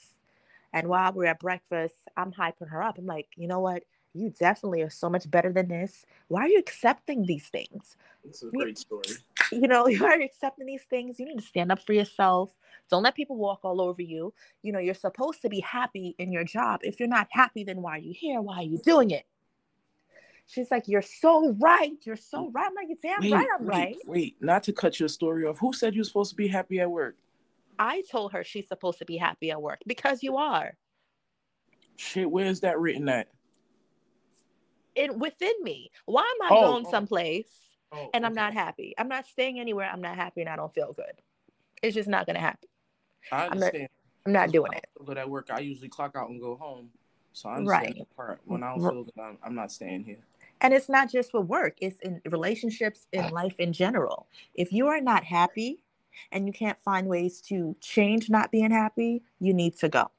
And 0.72 0.88
while 0.88 1.12
we're 1.12 1.26
at 1.26 1.40
breakfast, 1.40 1.96
I'm 2.16 2.32
hyping 2.32 2.68
her 2.68 2.82
up. 2.82 2.98
I'm 2.98 3.06
like, 3.06 3.28
you 3.36 3.48
know 3.48 3.60
what? 3.60 3.82
You 4.14 4.32
definitely 4.38 4.82
are 4.82 4.90
so 4.90 5.10
much 5.10 5.30
better 5.30 5.52
than 5.52 5.68
this. 5.68 6.04
Why 6.28 6.42
are 6.42 6.48
you 6.48 6.58
accepting 6.58 7.24
these 7.24 7.48
things? 7.48 7.96
It's 8.24 8.42
a 8.42 8.46
great 8.46 8.78
story. 8.78 9.02
You 9.60 9.68
know, 9.68 9.86
you 9.88 10.04
are 10.04 10.20
accepting 10.20 10.66
these 10.66 10.84
things. 10.88 11.18
You 11.18 11.26
need 11.26 11.38
to 11.38 11.44
stand 11.44 11.72
up 11.72 11.84
for 11.84 11.92
yourself. 11.92 12.56
Don't 12.88 13.02
let 13.02 13.14
people 13.14 13.36
walk 13.36 13.60
all 13.62 13.80
over 13.80 14.02
you. 14.02 14.32
You 14.62 14.72
know, 14.72 14.78
you're 14.78 14.94
supposed 14.94 15.42
to 15.42 15.48
be 15.48 15.60
happy 15.60 16.14
in 16.18 16.32
your 16.32 16.44
job. 16.44 16.80
If 16.82 16.98
you're 16.98 17.08
not 17.08 17.28
happy, 17.30 17.64
then 17.64 17.82
why 17.82 17.96
are 17.96 17.98
you 17.98 18.14
here? 18.14 18.40
Why 18.40 18.58
are 18.58 18.62
you 18.62 18.78
doing 18.78 19.10
it? 19.10 19.24
She's 20.46 20.70
like, 20.70 20.88
You're 20.88 21.02
so 21.02 21.52
right. 21.60 21.92
You're 22.04 22.16
so 22.16 22.50
right. 22.50 22.66
I'm 22.66 22.74
like, 22.74 22.96
Damn 23.02 23.20
wait, 23.20 23.32
right, 23.32 23.46
I'm 23.58 23.66
wait, 23.66 23.72
right. 23.72 23.96
Wait, 24.06 24.36
not 24.40 24.64
to 24.64 24.72
cut 24.72 24.98
your 24.98 25.08
story 25.08 25.46
off. 25.46 25.58
Who 25.58 25.72
said 25.72 25.94
you're 25.94 26.04
supposed 26.04 26.30
to 26.30 26.36
be 26.36 26.48
happy 26.48 26.80
at 26.80 26.90
work? 26.90 27.16
I 27.78 28.02
told 28.10 28.32
her 28.32 28.44
she's 28.44 28.68
supposed 28.68 28.98
to 28.98 29.04
be 29.04 29.16
happy 29.16 29.50
at 29.50 29.62
work 29.62 29.78
because 29.86 30.22
you 30.22 30.36
are. 30.36 30.76
Shit, 31.96 32.30
where's 32.30 32.60
that 32.60 32.78
written 32.78 33.08
at? 33.08 33.28
In 34.96 35.18
within 35.18 35.54
me. 35.62 35.90
Why 36.06 36.22
am 36.22 36.50
I 36.50 36.54
oh, 36.56 36.72
going 36.72 36.86
oh. 36.86 36.90
someplace 36.90 37.48
oh, 37.92 38.10
and 38.14 38.24
I'm 38.24 38.34
not 38.34 38.52
happy? 38.52 38.94
I'm 38.98 39.08
not 39.08 39.26
staying 39.26 39.60
anywhere. 39.60 39.88
I'm 39.92 40.00
not 40.00 40.16
happy 40.16 40.40
and 40.40 40.50
I 40.50 40.56
don't 40.56 40.72
feel 40.72 40.92
good. 40.92 41.12
It's 41.82 41.94
just 41.94 42.08
not 42.08 42.26
gonna 42.26 42.40
happen. 42.40 42.68
I 43.32 43.46
understand. 43.46 43.88
I'm 44.26 44.32
not, 44.32 44.40
I'm 44.42 44.46
not 44.46 44.52
doing 44.52 44.72
it. 44.74 44.86
Good 45.04 45.18
at 45.18 45.28
work. 45.28 45.48
I 45.50 45.60
usually 45.60 45.88
clock 45.88 46.16
out 46.16 46.28
and 46.28 46.40
go 46.40 46.56
home. 46.56 46.90
So 47.32 47.48
I 47.48 47.56
understand 47.56 47.94
right. 47.96 48.16
part. 48.16 48.40
When 48.44 48.62
I 48.62 48.70
don't 48.74 48.80
feel 48.80 49.04
good, 49.04 49.20
I'm, 49.20 49.38
I'm 49.44 49.54
not 49.54 49.70
staying 49.70 50.04
here. 50.04 50.24
And 50.60 50.74
it's 50.74 50.88
not 50.88 51.10
just 51.10 51.32
with 51.32 51.46
work, 51.46 51.76
it's 51.80 51.98
in 52.00 52.20
relationships, 52.26 53.06
in 53.12 53.24
ah. 53.24 53.28
life 53.28 53.58
in 53.58 53.72
general. 53.72 54.26
If 54.54 54.72
you 54.72 54.88
are 54.88 55.00
not 55.00 55.24
happy, 55.24 55.84
and 56.32 56.46
you 56.46 56.52
can't 56.52 56.80
find 56.82 57.06
ways 57.06 57.40
to 57.40 57.76
change 57.80 58.30
not 58.30 58.50
being 58.50 58.70
happy, 58.70 59.22
you 59.38 59.54
need 59.54 59.76
to 59.78 59.88
go. 59.88 60.10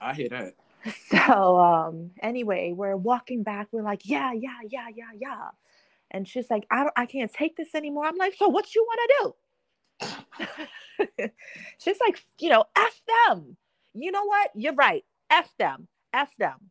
I 0.00 0.14
hear 0.14 0.28
that. 0.28 0.54
So 1.10 1.58
um 1.58 2.10
anyway, 2.22 2.72
we're 2.74 2.96
walking 2.96 3.42
back. 3.42 3.68
We're 3.72 3.82
like, 3.82 4.02
yeah, 4.04 4.32
yeah, 4.32 4.58
yeah, 4.68 4.88
yeah, 4.94 5.10
yeah. 5.18 5.48
And 6.10 6.26
she's 6.26 6.50
like, 6.50 6.66
I 6.70 6.84
don't 6.84 6.92
I 6.96 7.06
can't 7.06 7.32
take 7.32 7.56
this 7.56 7.74
anymore. 7.74 8.06
I'm 8.06 8.16
like, 8.16 8.34
so 8.34 8.48
what 8.48 8.74
you 8.74 8.86
want 8.86 9.00
to 9.00 9.14
do? 9.20 9.34
she's 11.78 11.98
like, 12.06 12.24
you 12.38 12.48
know, 12.50 12.64
F 12.76 13.00
them. 13.26 13.56
You 13.94 14.12
know 14.12 14.24
what? 14.24 14.50
You're 14.54 14.74
right. 14.74 15.04
F 15.30 15.52
them. 15.58 15.88
F 16.12 16.30
them. 16.38 16.70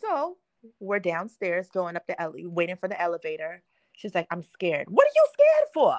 So 0.00 0.36
we're 0.80 0.98
downstairs 0.98 1.68
going 1.72 1.96
up 1.96 2.06
the 2.06 2.20
ele- 2.20 2.34
waiting 2.44 2.76
for 2.76 2.88
the 2.88 3.00
elevator. 3.00 3.62
She's 3.92 4.14
like, 4.14 4.26
I'm 4.30 4.42
scared. 4.42 4.86
What 4.88 5.06
are 5.06 5.14
you 5.14 5.26
scared 5.32 5.68
for? 5.74 5.98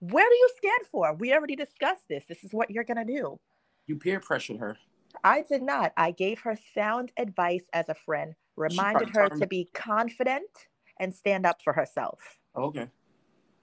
Where 0.00 0.26
are 0.26 0.30
you 0.30 0.50
scared 0.56 0.86
for? 0.90 1.14
We 1.14 1.32
already 1.32 1.56
discussed 1.56 2.08
this. 2.08 2.24
This 2.28 2.44
is 2.44 2.52
what 2.52 2.70
you're 2.70 2.84
going 2.84 3.04
to 3.04 3.12
do. 3.12 3.38
You 3.86 3.96
peer 3.96 4.20
pressured 4.20 4.58
her. 4.58 4.76
I 5.24 5.42
did 5.42 5.62
not. 5.62 5.92
I 5.96 6.10
gave 6.10 6.40
her 6.40 6.56
sound 6.74 7.12
advice 7.18 7.64
as 7.72 7.88
a 7.88 7.94
friend, 7.94 8.34
reminded 8.56 9.10
her 9.10 9.28
to 9.28 9.46
be 9.46 9.68
confident 9.74 10.50
and 10.98 11.14
stand 11.14 11.46
up 11.46 11.62
for 11.62 11.72
herself. 11.72 12.38
Okay. 12.56 12.88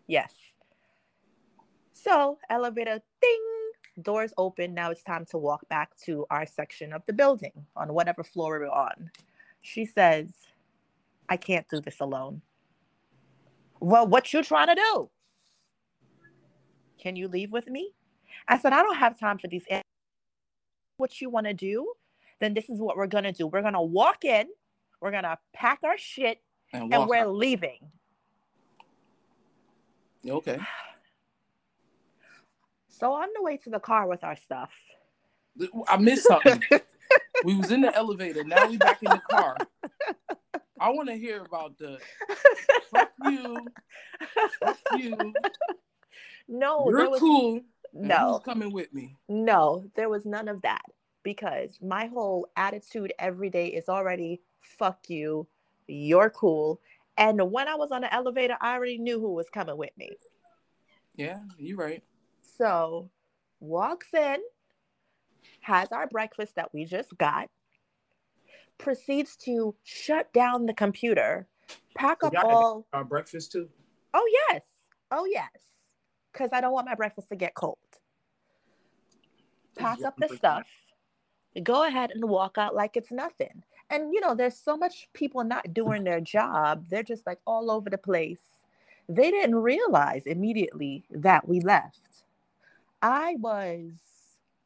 Yes. 0.08 0.34
So, 1.94 2.38
elevator 2.50 3.02
ding, 3.22 3.42
doors 4.02 4.34
open. 4.38 4.74
Now 4.74 4.92
it's 4.92 5.04
time 5.04 5.26
to 5.32 5.38
walk 5.38 5.68
back 5.70 5.98
to 6.06 6.26
our 6.30 6.46
section 6.46 6.94
of 6.94 7.06
the 7.06 7.14
building 7.14 7.66
on 7.76 7.94
whatever 7.94 8.24
floor 8.24 8.60
we're 8.60 8.70
on. 8.70 9.10
She 9.62 9.86
says, 9.86 10.30
I 11.28 11.38
can't 11.38 11.68
do 11.70 11.82
this 11.82 12.00
alone. 12.00 12.42
Well, 13.80 14.08
what 14.08 14.34
you 14.34 14.44
trying 14.44 14.68
to 14.68 14.76
do? 14.76 15.10
Can 17.00 17.16
you 17.16 17.28
leave 17.28 17.52
with 17.52 17.68
me? 17.68 17.94
I 18.48 18.60
said, 18.60 18.74
I 18.74 18.84
don't 18.84 18.98
have 18.98 19.20
time 19.20 19.38
for 19.38 19.48
these. 19.48 19.66
What 20.98 21.22
you 21.22 21.30
want 21.30 21.48
to 21.48 21.54
do? 21.54 21.94
Then 22.40 22.54
this 22.54 22.70
is 22.70 22.80
what 22.80 22.98
we're 22.98 23.08
going 23.08 23.24
to 23.24 23.32
do. 23.32 23.48
We're 23.48 23.62
going 23.62 23.74
to 23.74 23.82
walk 23.82 24.26
in, 24.26 24.48
we're 25.02 25.12
going 25.12 25.24
to 25.24 25.38
pack 25.54 25.80
our 25.84 25.98
shit, 25.98 26.42
and, 26.74 26.94
and 26.94 27.08
we're 27.08 27.24
out. 27.24 27.36
leaving. 27.36 27.80
Okay. 30.28 30.60
So 32.88 33.12
on 33.12 33.28
the 33.36 33.44
way 33.44 33.58
to 33.58 33.70
the 33.70 33.80
car 33.82 34.08
with 34.08 34.24
our 34.24 34.38
stuff. 34.38 34.72
I 35.86 35.98
missed 35.98 36.26
something. 36.26 36.64
we 37.44 37.54
was 37.54 37.70
in 37.70 37.82
the 37.82 37.94
elevator. 37.94 38.46
Now 38.46 38.70
we 38.70 38.78
back 38.78 39.04
in 39.04 39.10
the 39.10 39.22
car. 39.30 39.58
I 40.80 40.90
want 40.92 41.10
to 41.10 41.16
hear 41.18 41.42
about 41.44 41.78
the 41.78 42.00
fuck 42.90 43.12
you, 43.26 43.68
fuck 44.62 44.78
you. 44.98 45.18
No, 46.48 46.86
you're 46.90 47.10
was, 47.10 47.20
cool. 47.20 47.62
No, 47.96 48.40
coming 48.44 48.74
with 48.74 48.94
me. 48.94 49.16
No, 49.30 49.90
there 49.96 50.10
was 50.10 50.26
none 50.26 50.48
of 50.48 50.62
that 50.64 50.84
because 51.24 51.80
my 51.82 52.06
whole 52.08 52.48
attitude 52.58 53.14
every 53.18 53.50
day 53.50 53.68
is 53.68 53.90
already 53.90 54.42
fuck 54.62 55.10
you, 55.10 55.48
you're 55.88 56.30
cool. 56.30 56.82
And 57.18 57.52
when 57.52 57.68
I 57.68 57.76
was 57.76 57.92
on 57.92 58.02
the 58.02 58.14
elevator, 58.14 58.58
I 58.60 58.76
already 58.76 58.98
knew 58.98 59.20
who 59.20 59.34
was 59.34 59.50
coming 59.50 59.78
with 59.78 59.92
me. 59.98 60.12
Yeah, 61.16 61.40
you're 61.58 61.78
right. 61.78 62.04
So 62.58 63.10
walks 63.60 64.14
in, 64.14 64.38
has 65.62 65.92
our 65.92 66.08
breakfast 66.08 66.56
that 66.56 66.74
we 66.74 66.86
just 66.86 67.18
got, 67.18 67.50
proceeds 68.78 69.38
to 69.38 69.74
shut 69.84 70.32
down 70.34 70.66
the 70.66 70.74
computer, 70.74 71.48
pack 71.96 72.24
up 72.24 72.34
all 72.44 72.86
our 72.92 73.06
breakfast 73.06 73.54
too. 73.54 73.70
Oh 74.14 74.28
yes, 74.50 74.64
oh 75.12 75.26
yes, 75.26 75.50
because 76.32 76.50
I 76.52 76.62
don't 76.62 76.74
want 76.74 76.86
my 76.88 76.96
breakfast 76.96 77.30
to 77.30 77.36
get 77.36 77.54
cold. 77.56 77.78
Pack 79.76 80.06
up 80.06 80.18
the 80.20 80.30
stuff, 80.30 80.68
go 81.64 81.86
ahead 81.86 82.12
and 82.12 82.26
walk 82.30 82.58
out 82.58 82.76
like 82.76 82.98
it's 82.98 83.12
nothing. 83.12 83.64
And 83.90 84.14
you 84.14 84.22
know, 84.22 84.36
there's 84.36 84.58
so 84.58 84.78
much 84.78 85.10
people 85.14 85.44
not 85.44 85.74
doing 85.74 86.04
their 86.04 86.22
job; 86.22 86.86
they're 86.90 87.04
just 87.04 87.26
like 87.28 87.40
all 87.46 87.72
over 87.72 87.90
the 87.90 87.98
place. 87.98 88.66
They 89.10 89.32
didn't 89.32 89.56
realize 89.56 90.26
immediately 90.26 91.06
that 91.12 91.48
we 91.48 91.60
left. 91.62 92.24
I 93.02 93.36
was 93.40 93.94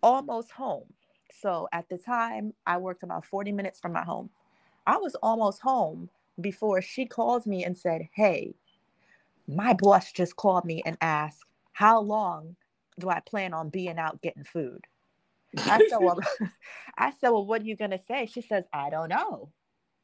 almost 0.01 0.51
home 0.51 0.94
so 1.32 1.68
at 1.72 1.88
the 1.89 1.98
time, 1.98 2.54
I 2.66 2.78
worked 2.78 3.04
about 3.04 3.25
40 3.25 3.51
minutes 3.51 3.80
from 3.80 3.94
my 3.94 4.04
home. 4.04 4.30
I 4.88 4.98
was 4.98 5.16
almost 5.16 5.62
home 5.62 6.10
before 6.42 6.82
she 6.82 7.06
called 7.06 7.46
me 7.46 7.63
and 7.63 7.78
said, 7.78 8.10
Hey, 8.13 8.56
my 9.48 9.74
boss 9.74 10.12
just 10.12 10.36
called 10.36 10.66
me 10.66 10.82
and 10.86 10.98
asked, 11.01 11.46
How 11.74 12.00
long 12.01 12.56
do 13.00 13.10
I 13.10 13.20
plan 13.22 13.54
on 13.54 13.70
being 13.70 13.98
out 13.98 14.22
getting 14.22 14.44
food? 14.44 14.86
I 15.58 15.88
said, 15.88 15.98
Well, 16.01 16.20
I 16.98 17.12
said, 17.12 17.29
Well, 17.29 17.46
what 17.46 17.62
are 17.62 17.65
you 17.65 17.75
gonna 17.75 18.00
say? 18.00 18.25
She 18.25 18.41
says, 18.41 18.65
I 18.74 18.89
don't 18.89 19.10
know. 19.10 19.50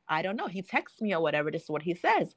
I 0.07 0.21
don't 0.21 0.35
know. 0.35 0.47
He 0.47 0.61
texts 0.61 1.01
me 1.01 1.13
or 1.13 1.21
whatever. 1.21 1.51
This 1.51 1.63
is 1.63 1.69
what 1.69 1.81
he 1.81 1.93
says. 1.93 2.35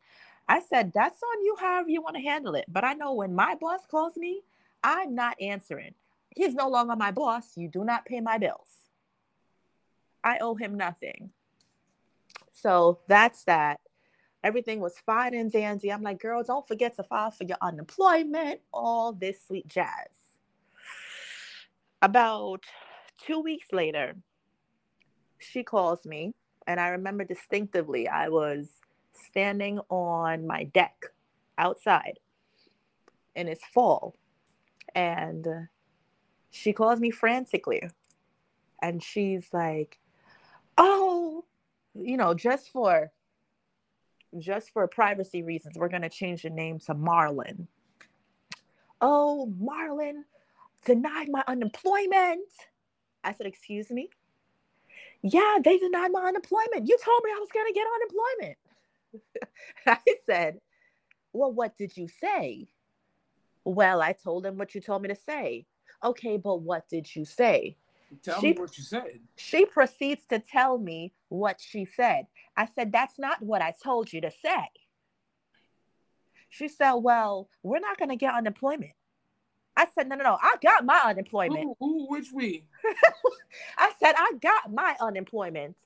I 0.49 0.61
said, 0.61 0.93
That's 0.95 1.23
on 1.23 1.45
you, 1.45 1.57
however 1.61 1.91
you 1.91 2.03
want 2.03 2.17
to 2.17 2.23
handle 2.23 2.55
it. 2.55 2.65
But 2.69 2.85
I 2.85 2.95
know 2.95 3.15
when 3.15 3.35
my 3.35 3.55
boss 3.55 3.81
calls 3.91 4.17
me, 4.17 4.43
I'm 4.83 5.15
not 5.15 5.37
answering. 5.41 5.95
He's 6.35 6.55
no 6.55 6.69
longer 6.69 6.97
my 6.97 7.11
boss. 7.11 7.57
You 7.57 7.69
do 7.69 7.85
not 7.85 8.07
pay 8.07 8.21
my 8.21 8.39
bills. 8.39 8.71
I 10.23 10.39
owe 10.39 10.55
him 10.55 10.77
nothing. 10.77 11.31
So 12.53 13.01
that's 13.07 13.45
that. 13.45 13.81
Everything 14.45 14.81
was 14.81 14.95
fine 15.05 15.35
and 15.35 15.51
dandy. 15.51 15.93
I'm 15.93 16.03
like, 16.03 16.21
girl, 16.21 16.43
don't 16.43 16.67
forget 16.67 16.95
to 16.97 17.03
file 17.03 17.31
for 17.31 17.45
your 17.45 17.57
unemployment, 17.61 18.61
all 18.73 19.13
this 19.13 19.45
sweet 19.47 19.67
jazz. 19.67 20.09
About 22.01 22.65
two 23.19 23.41
weeks 23.41 23.73
later, 23.73 24.17
she 25.39 25.63
calls 25.63 26.05
me, 26.05 26.35
and 26.67 26.81
I 26.81 26.89
remember 26.89 27.25
distinctively 27.25 28.09
I 28.09 28.29
was 28.29 28.69
standing 29.13 29.81
on 29.89 30.47
my 30.47 30.65
deck 30.65 31.07
outside, 31.57 32.19
and 33.37 33.49
it's 33.49 33.65
fall. 33.65 34.17
And 34.95 35.47
she 36.51 36.73
calls 36.73 37.01
me 37.01 37.11
frantically, 37.11 37.83
and 38.83 39.03
she's 39.03 39.49
like, 39.53 39.99
Oh, 40.77 41.45
you 41.95 42.17
know, 42.17 42.35
just 42.35 42.71
for 42.71 43.11
just 44.39 44.71
for 44.73 44.87
privacy 44.87 45.43
reasons, 45.43 45.77
we're 45.77 45.89
going 45.89 46.03
to 46.03 46.09
change 46.09 46.43
the 46.43 46.51
name 46.51 46.79
to 46.81 46.95
Marlon. 46.95 47.67
Oh, 49.01 49.53
Marlon 49.61 50.25
denied 50.85 51.29
my 51.31 51.43
unemployment. 51.47 52.49
I 53.25 53.33
said, 53.33 53.47
Excuse 53.47 53.91
me? 53.91 54.11
Yeah, 55.23 55.59
they 55.63 55.79
denied 55.79 56.13
my 56.13 56.23
unemployment. 56.23 56.87
You 56.89 56.97
told 57.05 57.23
me 57.25 57.31
I 57.31 57.41
was 57.41 57.49
going 57.53 57.67
to 57.67 57.73
get 57.73 57.87
unemployment. 57.97 58.59
I 60.07 60.15
said, 60.27 60.61
Well, 61.33 61.53
what 61.53 61.77
did 61.77 61.97
you 61.97 62.09
say? 62.09 62.69
Well, 63.65 64.01
I 64.01 64.13
told 64.13 64.45
them 64.45 64.57
what 64.57 64.75
you 64.75 64.81
told 64.81 65.03
me 65.03 65.09
to 65.09 65.17
say. 65.17 65.67
Okay, 66.03 66.37
but 66.37 66.63
what 66.63 66.89
did 66.89 67.15
you 67.15 67.25
say? 67.25 67.77
Tell 68.23 68.41
She- 68.41 68.53
me 68.53 68.61
what 68.61 68.79
you 68.79 68.85
said. 68.85 69.21
She 69.37 69.65
proceeds 69.67 70.25
to 70.31 70.39
tell 70.41 70.79
me 70.79 71.13
what 71.29 71.61
she 71.61 71.85
said. 71.85 72.27
I 72.57 72.67
said, 72.67 72.93
That's 72.93 73.19
not 73.19 73.43
what 73.43 73.63
I 73.63 73.75
told 73.83 74.13
you 74.13 74.21
to 74.23 74.31
say. 74.31 74.69
She 76.49 76.69
said, 76.69 76.95
Well, 76.95 77.49
we're 77.63 77.81
not 77.81 77.99
going 77.99 78.09
to 78.11 78.17
get 78.17 78.35
unemployment. 78.35 78.93
I 79.79 79.87
said, 79.95 80.09
No, 80.09 80.17
no, 80.17 80.25
no. 80.25 80.39
I 80.43 80.57
got 80.63 80.85
my 80.85 81.01
unemployment. 81.07 81.77
Ooh, 81.81 81.85
ooh, 81.87 82.07
which 82.11 82.27
we? 82.35 82.65
I 83.79 83.93
said, 84.03 84.15
I 84.19 84.33
got 84.43 84.73
my 84.73 84.97
unemployment. 85.01 85.77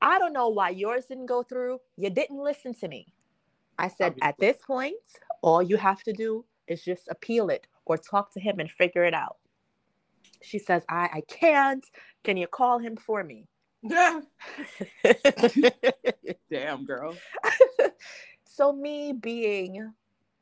I 0.00 0.18
don't 0.18 0.32
know 0.32 0.48
why 0.48 0.70
yours 0.70 1.06
didn't 1.06 1.26
go 1.26 1.42
through. 1.42 1.80
You 1.96 2.08
didn't 2.10 2.38
listen 2.42 2.72
to 2.74 2.88
me. 2.88 3.12
I 3.78 3.88
said, 3.88 4.14
At 4.22 4.38
this 4.38 4.56
point, 4.66 4.94
all 5.42 5.60
you 5.62 5.76
have 5.76 6.02
to 6.04 6.12
do 6.12 6.44
is 6.68 6.84
just 6.84 7.08
appeal 7.10 7.50
it 7.50 7.66
or 7.84 7.98
talk 7.98 8.32
to 8.34 8.40
him 8.40 8.60
and 8.60 8.70
figure 8.70 9.04
it 9.04 9.14
out. 9.14 9.36
She 10.42 10.58
says, 10.58 10.84
I, 10.88 11.08
I 11.14 11.22
can't. 11.28 11.84
Can 12.24 12.36
you 12.36 12.46
call 12.46 12.78
him 12.78 12.96
for 12.96 13.24
me? 13.24 13.48
Yeah. 13.82 14.20
Damn, 16.50 16.84
girl. 16.84 17.16
so 18.44 18.72
me 18.72 19.12
being 19.12 19.92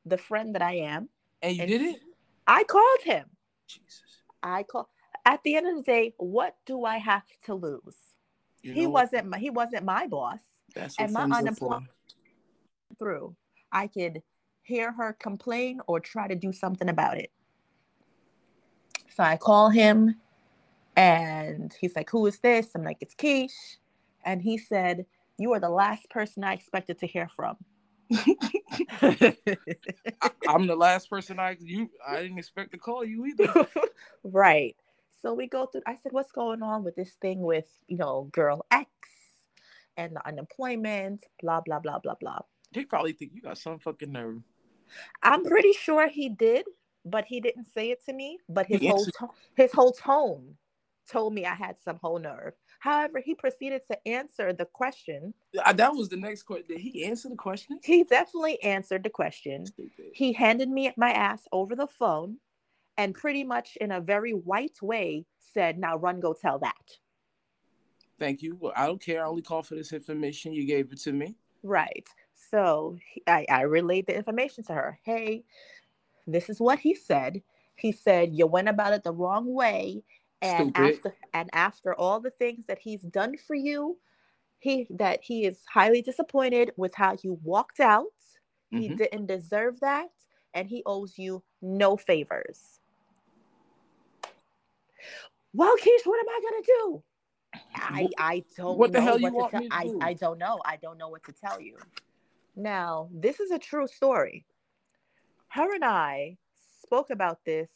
the 0.05 0.19
friend 0.19 0.55
that 0.55 0.63
I 0.63 0.75
am, 0.77 1.09
And 1.43 1.57
you 1.57 1.63
And- 1.63 1.71
did 1.71 1.81
it? 1.83 2.01
I 2.47 2.65
called 2.65 3.01
him. 3.05 3.27
Jesus. 3.67 4.03
I 4.43 4.63
call 4.65 4.89
at 5.25 5.43
the 5.43 5.57
end 5.57 5.67
of 5.67 5.77
the 5.77 5.83
day, 5.83 6.15
what 6.19 6.57
do 6.67 6.85
I 6.85 6.99
have 6.99 7.23
to 7.47 7.55
lose? 7.55 7.97
You 8.63 8.75
he 8.75 8.87
wasn't 8.87 9.29
my, 9.29 9.39
he 9.39 9.51
wasn't 9.51 9.85
my 9.85 10.07
boss. 10.07 10.41
That's 10.75 10.97
and 10.99 11.13
my 11.13 11.25
unemployment- 11.25 11.91
Through. 12.99 13.37
I 13.73 13.87
could 13.87 14.23
hear 14.63 14.93
her 14.93 15.15
complain 15.15 15.81
or 15.87 16.01
try 16.01 16.29
to 16.29 16.35
do 16.35 16.53
something 16.53 16.89
about 16.89 17.19
it. 17.19 17.31
So 19.11 19.23
I 19.23 19.37
call 19.37 19.71
him 19.71 20.17
and 20.97 21.75
he's 21.81 21.97
like, 21.97 22.11
Who 22.11 22.27
is 22.27 22.39
this? 22.39 22.69
I'm 22.75 22.85
like, 22.85 22.99
It's 23.01 23.15
Keish. 23.15 23.79
And 24.25 24.43
he 24.43 24.59
said, 24.59 25.07
You 25.39 25.53
are 25.55 25.61
the 25.61 25.69
last 25.71 26.09
person 26.11 26.45
I 26.45 26.55
expected 26.55 26.99
to 27.01 27.07
hear 27.07 27.29
from. 27.35 27.57
I'm 30.49 30.67
the 30.67 30.77
last 30.77 31.09
person 31.11 31.39
I 31.39 31.57
you 31.61 31.91
I 32.07 32.23
didn't 32.23 32.39
expect 32.39 32.73
to 32.73 32.79
call 32.79 33.05
you 33.05 33.27
either. 33.27 33.67
right. 34.25 34.77
So 35.23 35.33
we 35.33 35.47
go 35.47 35.67
through. 35.67 35.83
I 35.87 35.97
said, 35.97 36.13
"What's 36.13 36.33
going 36.33 36.63
on 36.63 36.85
with 36.85 36.97
this 36.97 37.13
thing 37.21 37.41
with 37.41 37.67
you 37.89 37.97
know 37.97 38.29
girl 38.33 38.67
X 38.71 38.91
and 39.97 40.15
the 40.17 40.27
unemployment? 40.27 41.25
Blah 41.41 41.63
blah 41.63 41.79
blah 41.79 41.99
blah 41.99 42.15
blah." 42.21 42.41
He 42.73 42.85
probably 42.85 43.13
think 43.13 43.33
you 43.35 43.41
got 43.41 43.59
some 43.59 43.79
fucking 43.79 44.13
nerve. 44.13 44.43
I'm 45.23 45.45
pretty 45.45 45.73
sure 45.73 46.09
he 46.09 46.29
did, 46.29 46.67
but 47.05 47.25
he 47.25 47.41
didn't 47.41 47.67
say 47.73 47.91
it 47.91 48.05
to 48.07 48.13
me. 48.13 48.39
But 48.49 48.67
his 48.67 48.81
He 48.81 48.89
whole 48.89 49.05
to- 49.07 49.31
his 49.55 49.73
whole 49.73 49.93
tone 49.93 50.57
told 51.11 51.33
me 51.35 51.47
I 51.47 51.55
had 51.55 51.77
some 51.83 51.99
whole 52.03 52.19
nerve. 52.19 52.55
However, 52.85 53.19
he 53.25 53.35
proceeded 53.35 53.81
to 53.91 54.07
answer 54.07 54.53
the 54.53 54.67
question. 54.67 55.33
That 55.55 55.95
was 55.95 56.11
the 56.11 56.19
next 56.19 56.43
question. 56.43 56.67
Did 56.69 56.81
he 56.81 57.07
answer 57.07 57.31
the 57.31 57.35
question? 57.35 57.81
He 57.83 58.05
definitely 58.05 58.63
answered 58.63 59.05
the 59.05 59.09
question. 59.09 59.65
He 60.13 60.35
handed 60.35 60.69
me 60.69 60.93
my 60.99 61.11
ass 61.11 61.49
over 61.51 61.75
the 61.75 61.87
phone, 61.87 62.37
and 62.99 63.15
pretty 63.15 63.43
much 63.43 63.79
in 63.81 63.91
a 63.91 64.03
very 64.03 64.33
white 64.33 64.83
way 64.83 65.25
said, 65.39 65.79
"Now 65.79 65.97
run, 65.97 66.21
go 66.21 66.35
tell 66.35 66.59
that." 66.59 66.99
Thank 68.19 68.43
you. 68.43 68.59
Well, 68.61 68.75
I 68.77 68.85
don't 68.85 69.01
care. 69.01 69.25
I 69.25 69.29
only 69.29 69.41
call 69.41 69.63
for 69.63 69.77
this 69.77 69.95
information. 69.95 70.53
You 70.53 70.67
gave 70.67 70.93
it 70.93 71.01
to 71.05 71.13
me. 71.13 71.37
Right. 71.63 72.07
So 72.51 72.99
I, 73.27 73.47
I 73.49 73.63
relayed 73.63 74.09
the 74.09 74.15
information 74.15 74.63
to 74.65 74.75
her. 74.75 75.01
Hey, 75.05 75.45
this 76.27 76.51
is 76.51 76.61
what 76.61 76.81
he 76.81 76.95
said. 76.95 77.41
He 77.77 77.93
said 77.93 78.35
you 78.35 78.47
went 78.47 78.69
about 78.69 78.93
it 78.93 79.05
the 79.05 79.13
wrong 79.13 79.55
way, 79.55 80.03
and 80.43 80.71
Stupid. 80.71 80.97
after 80.97 81.15
and 81.33 81.51
after 81.53 81.95
all 81.95 82.21
the 82.21 82.31
things 82.31 82.67
that 82.67 82.79
he's 82.79 83.03
done 83.03 83.37
for 83.37 83.55
you, 83.55 83.99
he 84.59 84.87
that 84.91 85.21
he 85.23 85.45
is 85.45 85.63
highly 85.73 86.03
disappointed 86.03 86.73
with 86.77 86.95
how 86.95 87.17
you 87.23 87.39
walked 87.43 87.81
out. 87.81 88.07
He 88.71 88.89
Mhm. 88.89 88.97
didn't 88.97 89.27
deserve 89.27 89.81
that, 89.81 90.11
and 90.53 90.69
he 90.69 90.83
owes 90.87 91.19
you 91.19 91.43
no 91.63 91.97
favors. 91.97 92.81
Well, 95.53 95.77
Keish, 95.77 96.05
what 96.05 96.19
am 96.19 96.29
I 96.29 96.41
gonna 96.43 96.63
do? 96.63 97.05
I 97.77 98.09
I 98.19 98.45
don't 98.57 98.79
what 98.79 98.93
the 98.93 98.99
know 98.99 99.05
hell 99.05 99.21
you 99.21 99.33
what 99.33 99.53
want 99.53 99.53
to 99.53 99.59
me 99.59 99.69
tell. 99.69 99.79
to 99.79 99.85
I 99.85 99.87
do? 99.87 99.99
I 100.01 100.15
don't 100.15 100.39
know. 100.39 100.61
I 100.65 100.77
don't 100.77 100.99
know 100.99 101.09
what 101.09 101.25
to 101.25 101.33
tell 101.33 101.61
you. 101.61 101.79
Now, 102.57 103.09
this 103.13 103.41
is 103.41 103.51
a 103.51 103.59
true 103.59 103.87
story. 103.87 104.47
Her 105.49 105.75
and 105.75 105.85
I 105.85 106.39
spoke 106.83 107.11
about 107.11 107.45
this 107.45 107.71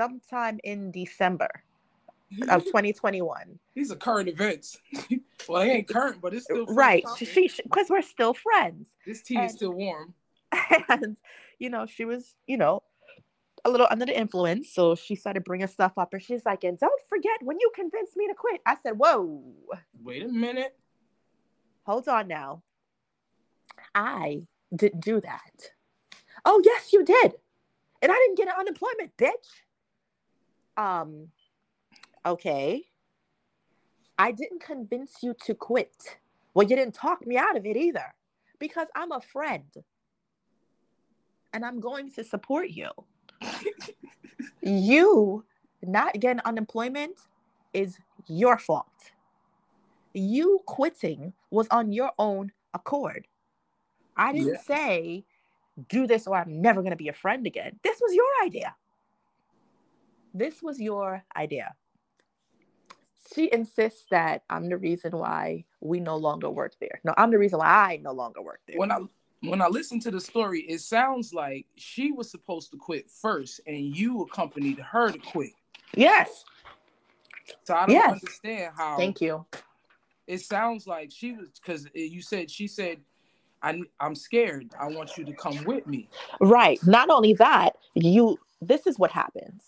sometime 0.00 0.58
in 0.64 0.90
December 0.90 1.50
of 2.48 2.64
2021. 2.72 3.58
These 3.74 3.92
are 3.92 3.96
current 3.96 4.28
events. 4.28 4.78
well, 5.48 5.62
they 5.62 5.72
ain't 5.72 5.88
current, 5.88 6.22
but 6.22 6.32
it's 6.32 6.44
still 6.44 6.64
Right. 6.66 7.04
She 7.18 7.50
because 7.62 7.88
we're 7.90 8.00
still 8.02 8.32
friends. 8.32 8.88
This 9.06 9.22
tea 9.22 9.38
is 9.38 9.52
still 9.52 9.72
warm. 9.72 10.14
and 10.88 11.16
you 11.58 11.70
know 11.70 11.86
she 11.86 12.04
was 12.04 12.34
you 12.46 12.56
know 12.56 12.82
a 13.64 13.70
little 13.70 13.86
under 13.88 14.04
the 14.04 14.18
influence 14.18 14.72
so 14.74 14.96
she 14.96 15.14
started 15.14 15.44
bringing 15.44 15.68
stuff 15.68 15.92
up 15.96 16.12
and 16.12 16.20
she's 16.20 16.44
like 16.44 16.64
and 16.64 16.76
don't 16.80 17.00
forget 17.08 17.38
when 17.42 17.56
you 17.60 17.70
convinced 17.72 18.16
me 18.16 18.26
to 18.26 18.34
quit 18.34 18.60
i 18.66 18.74
said 18.82 18.98
whoa 18.98 19.40
Wait 20.02 20.24
a 20.24 20.28
minute. 20.28 20.76
hold 21.86 22.08
on 22.08 22.26
now 22.26 22.62
i 23.94 24.42
didn't 24.74 25.02
do 25.02 25.20
that 25.20 25.70
oh 26.44 26.60
yes 26.64 26.92
you 26.92 27.04
did 27.04 27.34
and 28.02 28.10
i 28.10 28.14
didn't 28.14 28.36
get 28.36 28.48
an 28.48 28.54
unemployment 28.58 29.16
bitch 29.16 29.62
um 30.80 31.28
okay 32.24 32.82
i 34.18 34.30
didn't 34.32 34.62
convince 34.62 35.22
you 35.22 35.34
to 35.46 35.54
quit. 35.54 36.18
Well 36.54 36.66
you 36.68 36.76
didn't 36.76 36.94
talk 36.94 37.26
me 37.26 37.36
out 37.36 37.56
of 37.56 37.64
it 37.66 37.76
either 37.76 38.08
because 38.58 38.88
i'm 38.94 39.12
a 39.12 39.20
friend. 39.20 39.70
And 41.52 41.64
i'm 41.66 41.80
going 41.80 42.10
to 42.12 42.22
support 42.24 42.68
you. 42.70 42.90
You 44.62 45.44
not 45.82 46.14
getting 46.20 46.42
unemployment 46.44 47.16
is 47.72 47.98
your 48.26 48.58
fault. 48.58 48.98
You 50.12 50.60
quitting 50.66 51.32
was 51.50 51.66
on 51.70 51.92
your 51.92 52.12
own 52.18 52.52
accord. 52.74 53.26
I 54.16 54.32
didn't 54.32 54.54
Yeah. 54.54 54.62
say 54.74 55.24
do 55.88 56.06
this 56.06 56.26
or 56.26 56.36
i'm 56.36 56.60
never 56.60 56.82
going 56.82 56.96
to 56.98 57.04
be 57.04 57.08
a 57.08 57.22
friend 57.24 57.46
again. 57.46 57.72
This 57.82 57.98
was 58.02 58.12
your 58.14 58.32
idea 58.44 58.74
this 60.34 60.62
was 60.62 60.80
your 60.80 61.22
idea 61.36 61.74
she 63.34 63.52
insists 63.52 64.04
that 64.10 64.42
i'm 64.50 64.68
the 64.68 64.76
reason 64.76 65.12
why 65.16 65.64
we 65.80 66.00
no 66.00 66.16
longer 66.16 66.50
work 66.50 66.72
there 66.80 67.00
no 67.04 67.14
i'm 67.16 67.30
the 67.30 67.38
reason 67.38 67.58
why 67.58 67.66
i 67.66 67.96
no 68.02 68.12
longer 68.12 68.42
work 68.42 68.60
there 68.66 68.78
When 68.78 68.90
I 68.92 68.98
when 69.42 69.62
I 69.62 69.68
listen 69.68 69.98
to 70.00 70.10
the 70.10 70.20
story, 70.20 70.60
it 70.68 70.80
sounds 70.80 71.32
like 71.32 71.64
she 71.76 72.12
was 72.12 72.30
supposed 72.30 72.70
to 72.72 72.76
quit 72.76 73.10
first, 73.10 73.58
and 73.66 73.96
you 73.96 74.20
accompanied 74.20 74.78
her 74.80 75.10
to 75.10 75.18
quit. 75.18 75.52
yes 75.96 76.44
So 77.64 77.74
I 77.74 77.86
don't 77.86 77.94
Yes. 77.94 78.12
understand 78.12 78.72
how. 78.76 78.96
thank 78.96 79.22
you 79.22 79.46
It 80.26 80.40
sounds 80.42 80.86
like 80.86 81.10
she 81.10 81.32
was 81.32 81.48
because 81.58 81.88
you 81.94 82.20
said 82.20 82.50
she 82.50 82.68
said, 82.68 83.00
"I 83.62 83.80
I'm 83.98 84.14
scared. 84.14 84.70
I 84.78 84.88
want 84.88 85.16
you 85.16 85.24
to 85.24 85.32
come 85.32 85.64
with 85.64 85.86
me." 85.86 86.10
Right. 86.40 86.78
Not 86.86 87.08
only 87.08 87.32
that, 87.34 87.76
you 87.94 88.38
this 88.60 88.86
is 88.86 88.98
what 88.98 89.10
happens. 89.10 89.64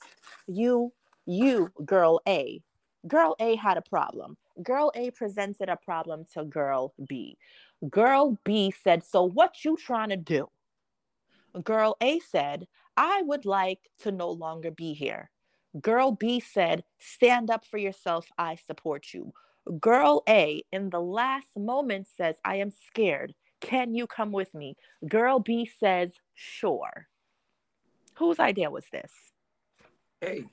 You, 0.47 0.93
you, 1.27 1.71
girl 1.85 2.21
A, 2.27 2.61
girl 3.07 3.37
A 3.41 3.57
had 3.57 3.77
a 3.77 3.83
problem. 3.83 4.37
Girl 4.63 4.93
A 4.95 5.11
presented 5.11 5.69
a 5.69 5.77
problem 5.77 6.25
to 6.35 6.45
girl 6.45 6.95
B. 7.09 7.39
Girl 7.89 8.39
B 8.45 8.73
said, 8.83 9.05
So 9.05 9.25
what 9.25 9.65
you 9.65 9.77
trying 9.77 10.11
to 10.11 10.17
do? 10.17 10.49
Girl 11.63 11.97
A 12.03 12.19
said, 12.21 12.67
I 12.97 13.23
would 13.23 13.45
like 13.45 13.81
to 14.01 14.13
no 14.13 14.31
longer 14.31 14.71
be 14.71 14.93
here. 14.93 15.31
Girl 15.81 16.13
B 16.13 16.41
said, 16.41 16.85
Stand 16.99 17.51
up 17.51 17.65
for 17.65 17.79
yourself. 17.79 18.27
I 18.37 18.57
support 18.57 19.15
you. 19.15 19.33
Girl 19.81 20.23
A, 20.29 20.63
in 20.73 20.91
the 20.91 21.01
last 21.01 21.57
moment, 21.57 22.09
says, 22.15 22.37
I 22.45 22.57
am 22.57 22.71
scared. 22.71 23.35
Can 23.61 23.95
you 23.95 24.07
come 24.07 24.33
with 24.33 24.53
me? 24.55 24.77
Girl 25.09 25.39
B 25.39 25.71
says, 25.79 26.13
Sure. 26.35 27.09
Whose 28.15 28.39
idea 28.39 28.71
was 28.71 28.85
this? 28.93 29.13
Hey. 30.21 30.45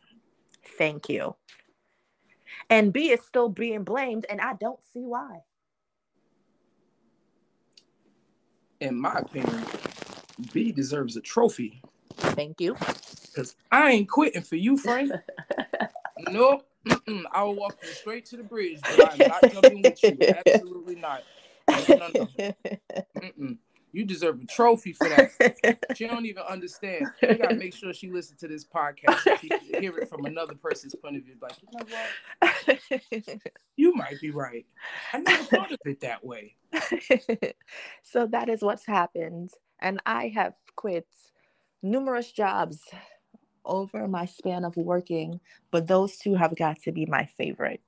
Thank 0.78 1.10
you. 1.10 1.36
And 2.69 2.93
B 2.93 3.12
is 3.12 3.22
still 3.22 3.50
being 3.50 3.84
blamed, 3.84 4.26
and 4.30 4.41
I 4.41 4.54
don't 4.54 4.84
see 4.93 5.02
why. 5.02 5.41
In 8.80 9.00
my 9.00 9.19
opinion, 9.19 9.63
B 10.54 10.72
deserves 10.72 11.17
a 11.17 11.22
trophy. 11.22 11.82
Thank 12.17 12.62
you. 12.62 12.76
Because 12.76 13.56
I 13.72 13.91
ain't 13.91 14.10
quitting 14.10 14.41
for 14.41 14.56
you, 14.56 14.78
Frank. 14.78 15.12
nope. 16.30 16.65
Mm-mm. 16.88 17.24
I 17.32 17.43
will 17.43 17.56
walk 17.56 17.78
you 17.84 17.89
straight 17.89 18.26
to 18.28 18.38
the 18.38 18.43
bridge, 18.43 18.80
but 18.82 19.13
I'm 19.13 19.17
not 19.28 19.52
jumping 19.52 19.82
with 19.82 20.02
you. 20.04 20.17
Absolutely 20.45 20.95
not. 20.95 21.24
No, 21.69 22.08
no, 22.13 22.28
no. 22.38 23.58
You 23.91 24.06
deserve 24.06 24.39
a 24.41 24.45
trophy 24.45 24.93
for 24.93 25.10
that. 25.10 25.80
she 25.95 26.06
don't 26.06 26.25
even 26.25 26.43
understand. 26.43 27.08
You 27.21 27.36
gotta 27.36 27.56
make 27.56 27.73
sure 27.73 27.91
she 27.91 28.12
listens 28.12 28.39
to 28.41 28.47
this 28.47 28.63
podcast. 28.63 29.39
She 29.39 29.49
hear 29.80 29.97
it 29.97 30.10
from 30.10 30.25
another 30.25 30.54
person's 30.54 30.93
point 30.93 31.17
of 31.17 31.23
view. 31.23 31.36
Like, 31.41 31.54
you 31.62 31.69
know 31.73 31.86
what? 33.10 33.41
you 33.78 33.93
might 33.95 34.21
be 34.21 34.30
right. 34.30 34.65
I 35.12 35.19
never 35.19 35.43
thought 35.43 35.71
of 35.71 35.80
it 35.86 36.02
that 36.02 36.23
way. 36.23 36.56
so 38.04 38.28
that 38.28 38.49
is 38.49 38.62
what's 38.62 38.86
happened, 38.86 39.52
and 39.80 39.99
I 40.06 40.28
have 40.36 40.54
quit 40.75 41.08
numerous 41.82 42.32
jobs 42.32 42.84
over 43.65 44.08
my 44.08 44.25
span 44.25 44.65
of 44.65 44.78
working, 44.78 45.39
but 45.71 45.88
those 45.88 46.17
two 46.17 46.36
have 46.36 46.56
got 46.56 46.82
to 46.84 46.91
be 46.91 47.06
my 47.08 47.25
favorite. 47.25 47.82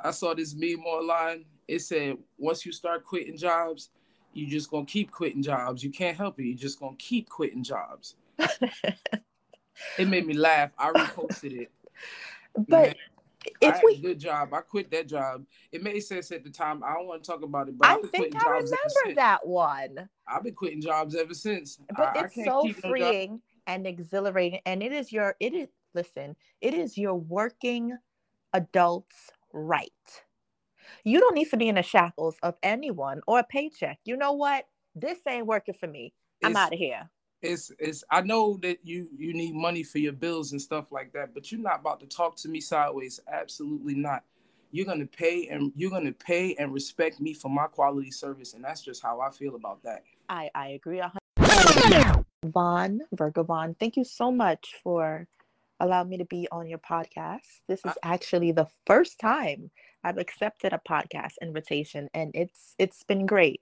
I 0.00 0.10
saw 0.10 0.34
this 0.34 0.54
meme 0.54 0.84
online. 0.84 1.44
It 1.72 1.80
said 1.80 2.18
once 2.36 2.66
you 2.66 2.72
start 2.72 3.02
quitting 3.02 3.38
jobs, 3.38 3.88
you 4.34 4.46
just 4.46 4.70
gonna 4.70 4.84
keep 4.84 5.10
quitting 5.10 5.42
jobs. 5.42 5.82
You 5.82 5.90
can't 5.90 6.14
help 6.14 6.38
it. 6.38 6.44
You're 6.44 6.58
just 6.58 6.78
gonna 6.78 6.96
keep 6.98 7.30
quitting 7.30 7.64
jobs. 7.64 8.16
it 8.38 10.06
made 10.06 10.26
me 10.26 10.34
laugh. 10.34 10.72
I 10.78 10.90
reposted 10.90 11.62
it. 11.62 11.70
But 12.54 12.68
Man, 12.68 12.94
if 13.62 13.80
we 13.82 13.96
good 14.02 14.20
job, 14.20 14.52
I 14.52 14.60
quit 14.60 14.90
that 14.90 15.08
job. 15.08 15.46
It 15.72 15.82
made 15.82 16.00
sense 16.00 16.30
at 16.30 16.44
the 16.44 16.50
time. 16.50 16.84
I 16.84 16.92
don't 16.92 17.06
want 17.06 17.24
to 17.24 17.30
talk 17.30 17.42
about 17.42 17.68
it, 17.68 17.78
but 17.78 17.88
I 17.88 17.96
think 18.08 18.36
I 18.36 18.50
remember 18.50 19.14
that 19.14 19.46
one. 19.46 20.10
I've 20.28 20.44
been 20.44 20.54
quitting 20.54 20.82
jobs 20.82 21.14
ever 21.14 21.32
since. 21.32 21.78
But 21.96 22.14
I, 22.14 22.24
it's 22.24 22.36
I 22.36 22.44
so 22.44 22.68
freeing 22.68 23.30
no 23.30 23.40
and 23.66 23.86
exhilarating, 23.86 24.60
and 24.66 24.82
it 24.82 24.92
is 24.92 25.10
your 25.10 25.36
it 25.40 25.54
is 25.54 25.68
listen, 25.94 26.36
it 26.60 26.74
is 26.74 26.98
your 26.98 27.14
working 27.14 27.96
adult's 28.52 29.30
right. 29.54 29.90
You 31.04 31.20
don't 31.20 31.34
need 31.34 31.50
to 31.50 31.56
be 31.56 31.68
in 31.68 31.76
the 31.76 31.82
shackles 31.82 32.36
of 32.42 32.56
anyone 32.62 33.20
or 33.26 33.40
a 33.40 33.44
paycheck. 33.44 33.98
You 34.04 34.16
know 34.16 34.32
what? 34.32 34.66
This 34.94 35.18
ain't 35.26 35.46
working 35.46 35.74
for 35.74 35.86
me. 35.86 36.12
I'm 36.44 36.56
out 36.56 36.72
of 36.72 36.78
here. 36.78 37.08
It's 37.40 37.72
it's 37.78 38.04
I 38.10 38.20
know 38.20 38.58
that 38.62 38.78
you 38.84 39.08
you 39.16 39.34
need 39.34 39.54
money 39.54 39.82
for 39.82 39.98
your 39.98 40.12
bills 40.12 40.52
and 40.52 40.62
stuff 40.62 40.92
like 40.92 41.12
that, 41.12 41.34
but 41.34 41.50
you're 41.50 41.60
not 41.60 41.80
about 41.80 42.00
to 42.00 42.06
talk 42.06 42.36
to 42.36 42.48
me 42.48 42.60
sideways. 42.60 43.20
Absolutely 43.30 43.94
not. 43.94 44.22
You're 44.70 44.86
gonna 44.86 45.06
pay 45.06 45.48
and 45.48 45.72
you're 45.74 45.90
gonna 45.90 46.12
pay 46.12 46.54
and 46.54 46.72
respect 46.72 47.20
me 47.20 47.34
for 47.34 47.48
my 47.48 47.66
quality 47.66 48.10
service, 48.10 48.54
and 48.54 48.62
that's 48.62 48.80
just 48.80 49.02
how 49.02 49.20
I 49.20 49.30
feel 49.30 49.56
about 49.56 49.82
that. 49.82 50.04
I 50.28 50.50
I 50.54 50.68
agree. 50.68 51.02
Vaughn 52.44 53.00
Virgo 53.12 53.42
Vaughn, 53.42 53.74
thank 53.78 53.96
you 53.96 54.04
so 54.04 54.30
much 54.30 54.74
for 54.82 55.26
allowing 55.82 56.08
me 56.08 56.16
to 56.16 56.24
be 56.24 56.48
on 56.52 56.68
your 56.68 56.78
podcast. 56.78 57.60
This 57.68 57.80
is 57.80 57.92
ah. 58.02 58.14
actually 58.14 58.52
the 58.52 58.68
first 58.86 59.18
time 59.18 59.70
I've 60.04 60.16
accepted 60.16 60.72
a 60.72 60.80
podcast 60.88 61.32
invitation, 61.42 62.08
and 62.14 62.30
it's 62.34 62.74
it's 62.78 63.02
been 63.02 63.26
great. 63.26 63.60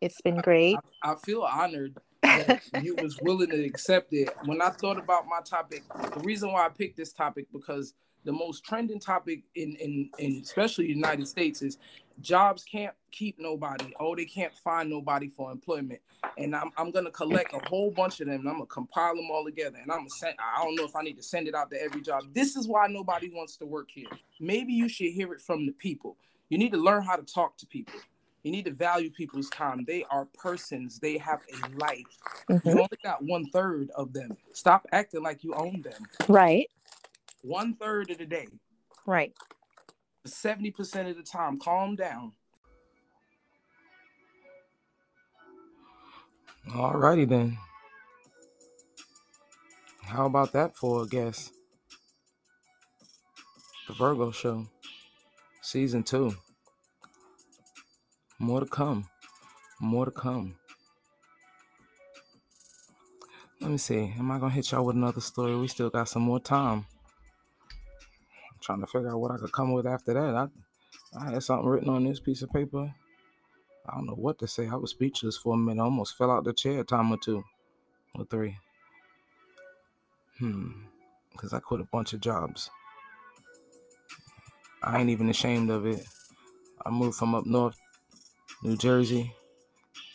It's 0.00 0.20
been 0.20 0.36
great. 0.36 0.76
I, 1.02 1.10
I, 1.10 1.12
I 1.12 1.16
feel 1.16 1.42
honored 1.42 1.96
that 2.22 2.62
you 2.82 2.94
was 2.96 3.18
willing 3.22 3.50
to 3.50 3.64
accept 3.64 4.12
it. 4.12 4.28
When 4.44 4.60
I 4.60 4.68
thought 4.68 4.98
about 4.98 5.24
my 5.26 5.40
topic, 5.40 5.82
the 6.14 6.20
reason 6.20 6.52
why 6.52 6.66
I 6.66 6.68
picked 6.68 6.98
this 6.98 7.12
topic 7.12 7.46
because 7.52 7.94
the 8.26 8.32
most 8.32 8.64
trending 8.64 9.00
topic 9.00 9.42
in 9.54 9.76
in, 9.76 10.10
in 10.18 10.42
especially 10.42 10.88
United 10.88 11.26
States 11.26 11.62
is 11.62 11.78
jobs 12.20 12.64
can't 12.64 12.94
keep 13.12 13.38
nobody. 13.38 13.94
Oh, 14.00 14.14
they 14.14 14.24
can't 14.24 14.54
find 14.54 14.90
nobody 14.90 15.28
for 15.28 15.50
employment. 15.50 16.00
And 16.36 16.54
I'm, 16.54 16.70
I'm 16.76 16.90
gonna 16.90 17.10
collect 17.10 17.54
a 17.54 17.68
whole 17.68 17.90
bunch 17.90 18.20
of 18.20 18.26
them 18.26 18.40
and 18.40 18.48
I'm 18.48 18.56
gonna 18.56 18.66
compile 18.66 19.14
them 19.14 19.28
all 19.30 19.44
together. 19.44 19.78
And 19.80 19.90
I'm 19.90 20.00
gonna 20.00 20.10
send 20.10 20.34
I 20.38 20.62
don't 20.62 20.74
know 20.74 20.84
if 20.84 20.96
I 20.96 21.02
need 21.02 21.16
to 21.16 21.22
send 21.22 21.48
it 21.48 21.54
out 21.54 21.70
to 21.70 21.80
every 21.80 22.02
job. 22.02 22.24
This 22.34 22.56
is 22.56 22.68
why 22.68 22.88
nobody 22.88 23.30
wants 23.32 23.56
to 23.58 23.66
work 23.66 23.88
here. 23.90 24.08
Maybe 24.40 24.72
you 24.72 24.88
should 24.88 25.12
hear 25.12 25.32
it 25.32 25.40
from 25.40 25.64
the 25.64 25.72
people. 25.72 26.16
You 26.48 26.58
need 26.58 26.72
to 26.72 26.78
learn 26.78 27.02
how 27.02 27.16
to 27.16 27.22
talk 27.22 27.56
to 27.58 27.66
people. 27.66 27.94
You 28.42 28.52
need 28.52 28.66
to 28.66 28.72
value 28.72 29.10
people's 29.10 29.50
time. 29.50 29.84
They 29.88 30.04
are 30.08 30.26
persons. 30.26 31.00
They 31.00 31.18
have 31.18 31.40
a 31.52 31.78
life. 31.78 32.04
Mm-hmm. 32.48 32.68
You 32.68 32.74
only 32.74 32.98
got 33.02 33.22
one 33.24 33.46
third 33.46 33.90
of 33.96 34.12
them. 34.12 34.36
Stop 34.52 34.86
acting 34.92 35.22
like 35.22 35.42
you 35.42 35.52
own 35.54 35.82
them. 35.82 36.06
Right. 36.28 36.70
One 37.46 37.76
third 37.76 38.10
of 38.10 38.18
the 38.18 38.26
day. 38.26 38.48
Right. 39.06 39.32
70% 40.26 41.08
of 41.08 41.16
the 41.16 41.22
time. 41.22 41.60
Calm 41.60 41.94
down. 41.94 42.32
Alrighty 46.68 47.28
then. 47.28 47.56
How 50.02 50.26
about 50.26 50.52
that 50.54 50.76
for 50.76 51.04
a 51.04 51.06
guess? 51.06 51.52
The 53.86 53.94
Virgo 53.94 54.32
Show, 54.32 54.66
Season 55.62 56.02
2. 56.02 56.34
More 58.40 58.58
to 58.58 58.66
come. 58.66 59.06
More 59.80 60.04
to 60.06 60.10
come. 60.10 60.56
Let 63.60 63.70
me 63.70 63.78
see. 63.78 64.12
Am 64.18 64.32
I 64.32 64.40
going 64.40 64.50
to 64.50 64.56
hit 64.56 64.72
y'all 64.72 64.84
with 64.84 64.96
another 64.96 65.20
story? 65.20 65.56
We 65.56 65.68
still 65.68 65.90
got 65.90 66.08
some 66.08 66.22
more 66.22 66.40
time 66.40 66.86
trying 68.66 68.80
to 68.80 68.86
figure 68.86 69.10
out 69.10 69.20
what 69.20 69.30
I 69.30 69.38
could 69.38 69.52
come 69.52 69.72
with 69.72 69.86
after 69.86 70.12
that. 70.14 70.34
I, 70.34 70.48
I 71.18 71.30
had 71.30 71.42
something 71.42 71.68
written 71.68 71.88
on 71.88 72.04
this 72.04 72.20
piece 72.20 72.42
of 72.42 72.50
paper. 72.50 72.92
I 73.88 73.94
don't 73.94 74.06
know 74.06 74.14
what 74.14 74.40
to 74.40 74.48
say. 74.48 74.66
I 74.66 74.74
was 74.74 74.90
speechless 74.90 75.36
for 75.36 75.54
a 75.54 75.56
minute. 75.56 75.80
I 75.80 75.84
almost 75.84 76.18
fell 76.18 76.32
out 76.32 76.44
the 76.44 76.52
chair 76.52 76.80
a 76.80 76.84
time 76.84 77.12
or 77.12 77.16
two 77.16 77.44
or 78.16 78.24
three. 78.24 78.58
Hmm. 80.40 80.70
Because 81.30 81.52
I 81.52 81.60
quit 81.60 81.80
a 81.80 81.84
bunch 81.84 82.12
of 82.12 82.20
jobs. 82.20 82.70
I 84.82 84.98
ain't 85.00 85.10
even 85.10 85.28
ashamed 85.28 85.70
of 85.70 85.86
it. 85.86 86.04
I 86.84 86.90
moved 86.90 87.16
from 87.16 87.34
up 87.34 87.46
north, 87.46 87.78
New 88.62 88.76
Jersey, 88.76 89.32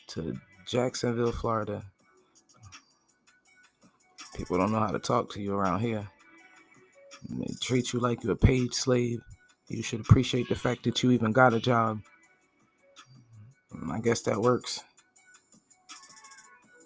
to 0.07 0.35
Jacksonville, 0.67 1.31
Florida. 1.31 1.83
People 4.35 4.57
don't 4.57 4.71
know 4.71 4.79
how 4.79 4.91
to 4.91 4.99
talk 4.99 5.31
to 5.33 5.41
you 5.41 5.53
around 5.53 5.79
here. 5.81 6.07
They 7.39 7.53
treat 7.61 7.93
you 7.93 7.99
like 7.99 8.23
you're 8.23 8.33
a 8.33 8.37
paid 8.37 8.73
slave. 8.73 9.21
You 9.67 9.83
should 9.83 10.01
appreciate 10.01 10.49
the 10.49 10.55
fact 10.55 10.83
that 10.83 11.01
you 11.01 11.11
even 11.11 11.31
got 11.31 11.53
a 11.53 11.59
job. 11.59 12.01
Mm, 13.73 13.91
I 13.91 13.99
guess 14.01 14.21
that 14.23 14.41
works. 14.41 14.83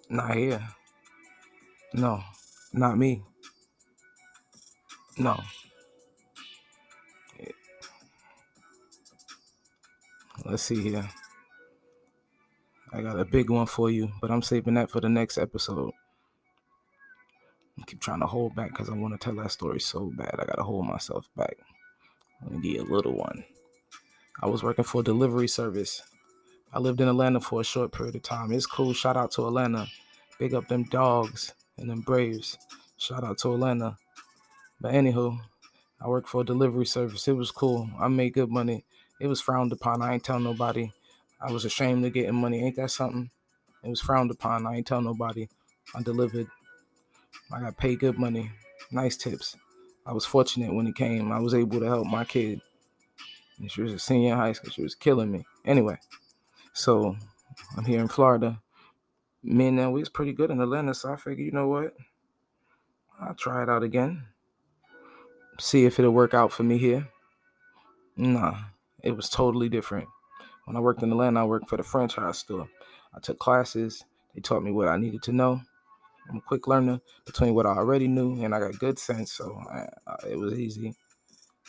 Not 0.08 0.36
here. 0.36 0.62
No, 1.92 2.22
not 2.72 2.96
me. 2.96 3.22
No. 5.18 5.40
Let's 10.44 10.62
see 10.62 10.80
here. 10.80 11.08
I 12.92 13.02
got 13.02 13.18
a 13.18 13.24
big 13.24 13.50
one 13.50 13.66
for 13.66 13.90
you, 13.90 14.12
but 14.20 14.30
I'm 14.30 14.42
saving 14.42 14.74
that 14.74 14.90
for 14.90 15.00
the 15.00 15.08
next 15.08 15.38
episode. 15.38 15.92
I 17.78 17.84
keep 17.86 18.00
trying 18.00 18.20
to 18.20 18.26
hold 18.26 18.54
back 18.54 18.70
because 18.70 18.88
I 18.88 18.94
want 18.94 19.14
to 19.14 19.24
tell 19.24 19.34
that 19.36 19.52
story 19.52 19.80
so 19.80 20.10
bad. 20.16 20.36
I 20.38 20.44
gotta 20.46 20.62
hold 20.62 20.86
myself 20.86 21.28
back. 21.36 21.56
Let 22.42 22.52
me 22.52 22.60
give 22.60 22.72
you 22.72 22.82
a 22.82 22.94
little 22.94 23.16
one. 23.16 23.44
I 24.42 24.46
was 24.46 24.62
working 24.62 24.84
for 24.84 25.00
a 25.00 25.04
delivery 25.04 25.48
service. 25.48 26.02
I 26.72 26.78
lived 26.78 27.00
in 27.00 27.08
Atlanta 27.08 27.40
for 27.40 27.60
a 27.60 27.64
short 27.64 27.92
period 27.92 28.16
of 28.16 28.22
time. 28.22 28.52
It's 28.52 28.66
cool. 28.66 28.92
Shout 28.92 29.16
out 29.16 29.30
to 29.32 29.46
Atlanta. 29.46 29.86
Big 30.38 30.54
up 30.54 30.68
them 30.68 30.84
dogs 30.84 31.54
and 31.78 31.88
them 31.88 32.00
Braves. 32.00 32.58
Shout 32.98 33.24
out 33.24 33.38
to 33.38 33.54
Atlanta. 33.54 33.96
But 34.80 34.92
anywho, 34.92 35.38
I 36.00 36.08
worked 36.08 36.28
for 36.28 36.42
a 36.42 36.44
delivery 36.44 36.84
service. 36.84 37.26
It 37.28 37.32
was 37.32 37.50
cool. 37.50 37.88
I 37.98 38.08
made 38.08 38.34
good 38.34 38.50
money. 38.50 38.84
It 39.20 39.26
was 39.26 39.40
frowned 39.40 39.72
upon. 39.72 40.02
I 40.02 40.14
ain't 40.14 40.24
tell 40.24 40.38
nobody. 40.38 40.92
I 41.40 41.50
was 41.50 41.64
ashamed 41.64 42.04
of 42.04 42.12
getting 42.12 42.34
money. 42.34 42.62
Ain't 42.62 42.76
that 42.76 42.90
something? 42.90 43.30
It 43.82 43.88
was 43.88 44.00
frowned 44.00 44.30
upon. 44.30 44.66
I 44.66 44.76
ain't 44.76 44.86
tell 44.86 45.00
nobody. 45.00 45.48
I 45.94 46.02
delivered 46.02 46.48
I 47.52 47.60
got 47.60 47.76
paid 47.76 48.00
good 48.00 48.18
money, 48.18 48.50
nice 48.90 49.16
tips. 49.16 49.56
I 50.04 50.12
was 50.12 50.24
fortunate 50.24 50.72
when 50.72 50.86
it 50.86 50.94
came. 50.94 51.32
I 51.32 51.40
was 51.40 51.54
able 51.54 51.80
to 51.80 51.86
help 51.86 52.06
my 52.06 52.24
kid. 52.24 52.60
And 53.58 53.70
she 53.70 53.82
was 53.82 53.92
a 53.92 53.98
senior 53.98 54.32
in 54.32 54.38
high 54.38 54.52
school. 54.52 54.70
She 54.70 54.82
was 54.82 54.94
killing 54.94 55.30
me. 55.30 55.44
Anyway, 55.64 55.98
so 56.72 57.16
I'm 57.76 57.84
here 57.84 58.00
in 58.00 58.08
Florida. 58.08 58.60
Me 59.42 59.68
and 59.68 59.78
them, 59.78 59.92
we 59.92 60.00
was 60.00 60.08
pretty 60.08 60.32
good 60.32 60.50
in 60.50 60.60
Atlanta, 60.60 60.94
so 60.94 61.12
I 61.12 61.16
figured, 61.16 61.46
you 61.46 61.52
know 61.52 61.68
what? 61.68 61.94
I'll 63.20 63.34
try 63.34 63.62
it 63.62 63.68
out 63.68 63.82
again. 63.82 64.24
See 65.58 65.86
if 65.86 65.98
it'll 65.98 66.10
work 66.10 66.34
out 66.34 66.52
for 66.52 66.64
me 66.64 66.78
here. 66.78 67.08
Nah, 68.16 68.56
it 69.02 69.12
was 69.12 69.28
totally 69.28 69.68
different. 69.68 70.08
When 70.64 70.76
I 70.76 70.80
worked 70.80 71.02
in 71.02 71.10
Atlanta, 71.10 71.40
I 71.40 71.44
worked 71.44 71.68
for 71.68 71.76
the 71.76 71.82
franchise 71.82 72.38
store. 72.38 72.68
I 73.14 73.20
took 73.20 73.38
classes. 73.38 74.04
They 74.34 74.40
taught 74.40 74.62
me 74.62 74.72
what 74.72 74.88
I 74.88 74.96
needed 74.98 75.22
to 75.24 75.32
know. 75.32 75.62
I'm 76.28 76.38
a 76.38 76.40
quick 76.40 76.66
learner 76.66 77.00
between 77.24 77.54
what 77.54 77.66
I 77.66 77.70
already 77.70 78.08
knew, 78.08 78.42
and 78.44 78.54
I 78.54 78.60
got 78.60 78.78
good 78.78 78.98
sense, 78.98 79.32
so 79.32 79.60
I, 79.70 79.86
I, 80.06 80.28
it 80.30 80.38
was 80.38 80.54
easy. 80.58 80.94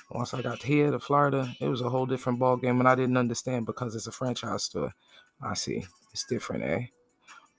Once 0.10 0.34
I 0.34 0.42
got 0.42 0.64
here 0.64 0.90
to 0.92 1.00
Florida, 1.00 1.54
it 1.60 1.68
was 1.68 1.82
a 1.82 1.90
whole 1.90 2.06
different 2.06 2.40
ball 2.40 2.58
game, 2.58 2.80
and 2.80 2.88
I 2.88 2.96
didn't 2.96 3.18
understand 3.18 3.66
because 3.66 3.96
it's 3.96 4.08
a 4.08 4.12
franchise 4.12 4.64
store. 4.64 4.94
I 5.42 5.54
see, 5.54 5.86
it's 6.12 6.24
different, 6.26 6.64
eh? 6.64 6.86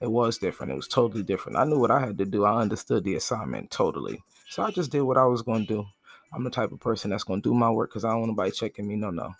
It 0.01 0.11
was 0.11 0.39
different. 0.39 0.73
It 0.73 0.77
was 0.77 0.89
totally 0.89 1.23
different. 1.23 1.59
I 1.59 1.65
knew 1.65 1.79
what 1.79 1.91
I 1.91 2.01
had 2.01 2.19
to 2.19 2.25
do. 2.25 2.45
I 2.45 2.61
understood 2.61 3.05
the 3.05 3.17
assignment 3.17 3.71
totally, 3.71 4.23
so 4.49 4.63
I 4.63 4.71
just 4.71 4.91
did 4.91 5.03
what 5.03 5.19
I 5.19 5.27
was 5.27 5.43
going 5.43 5.67
to 5.67 5.75
do. 5.75 5.87
I'm 6.33 6.45
the 6.45 6.51
type 6.51 6.73
of 6.73 6.81
person 6.81 7.11
that's 7.11 7.25
going 7.25 7.43
to 7.43 7.49
do 7.49 7.55
my 7.55 7.71
work 7.71 7.91
because 7.91 8.05
I 8.05 8.11
don't 8.11 8.21
want 8.21 8.31
nobody 8.31 8.51
checking 8.51 8.87
me. 8.87 8.97
No, 8.97 9.11
no. 9.11 9.35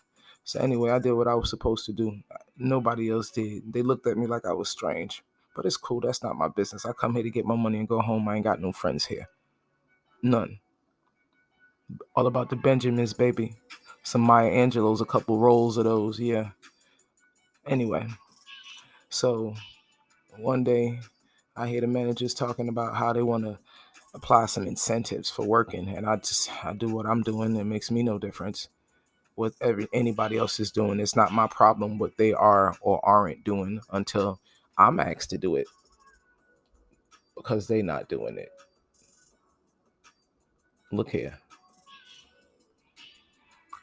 So 0.45 0.61
anyway, 0.61 0.91
I 0.91 0.99
did 0.99 1.13
what 1.13 1.29
I 1.29 1.35
was 1.35 1.51
supposed 1.51 1.85
to 1.87 1.93
do. 1.93 2.21
Nobody 2.57 3.11
else 3.11 3.31
did. 3.31 3.71
They 3.73 3.83
looked 3.83 4.07
at 4.07 4.17
me 4.17 4.27
like 4.27 4.47
I 4.47 4.53
was 4.53 4.71
strange. 4.71 5.23
But 5.57 5.67
it's 5.67 5.77
cool. 5.77 6.01
That's 6.01 6.23
not 6.23 6.37
my 6.37 6.49
business. 6.49 6.87
I 6.87 6.93
come 6.93 7.15
here 7.15 7.25
to 7.25 7.31
get 7.31 7.47
my 7.47 7.57
money 7.57 7.79
and 7.79 7.89
go 7.89 8.01
home. 8.01 8.29
I 8.29 8.37
ain't 8.37 8.45
got 8.45 8.61
no 8.61 8.73
friends 8.73 9.07
here. 9.07 9.29
None. 10.23 10.61
All 12.17 12.27
about 12.27 12.51
the 12.51 12.57
Benjamins, 12.57 13.13
baby. 13.15 13.57
Some 14.03 14.23
Maya 14.23 14.51
Angelous, 14.51 15.01
a 15.01 15.07
couple 15.07 15.39
rolls 15.39 15.77
of 15.79 15.85
those. 15.85 16.21
Yeah. 16.21 16.51
Anyway, 17.67 18.07
so 19.11 19.55
one 20.39 20.65
day 20.65 21.01
I 21.57 21.69
hear 21.69 21.81
the 21.83 21.87
managers 21.87 22.35
talking 22.35 22.69
about 22.69 22.97
how 22.97 23.13
they 23.13 23.23
want 23.23 23.45
to 23.45 23.59
apply 24.15 24.47
some 24.47 24.67
incentives 24.67 25.31
for 25.31 25.47
working, 25.47 25.89
and 25.89 26.07
I 26.07 26.17
just 26.17 26.51
I 26.65 26.73
do 26.75 26.89
what 26.89 27.07
I'm 27.07 27.23
doing. 27.23 27.57
It 27.57 27.65
makes 27.65 27.91
me 27.91 28.03
no 28.03 28.19
difference 28.19 28.69
what 29.35 29.53
every 29.61 29.89
anybody 29.93 30.37
else 30.37 30.61
is 30.61 30.73
doing. 30.73 31.01
It's 31.01 31.17
not 31.17 31.33
my 31.33 31.47
problem 31.47 31.99
what 31.99 32.17
they 32.19 32.33
are 32.33 32.77
or 32.81 33.05
aren't 33.05 33.45
doing 33.45 33.81
until 33.93 34.41
I'm 34.79 35.01
asked 35.01 35.31
to 35.31 35.39
do 35.39 35.57
it 35.57 35.67
because 37.37 37.67
they 37.67 37.83
not 37.83 38.09
doing 38.09 38.39
it. 38.39 38.51
Look 40.93 41.11
here. 41.11 41.37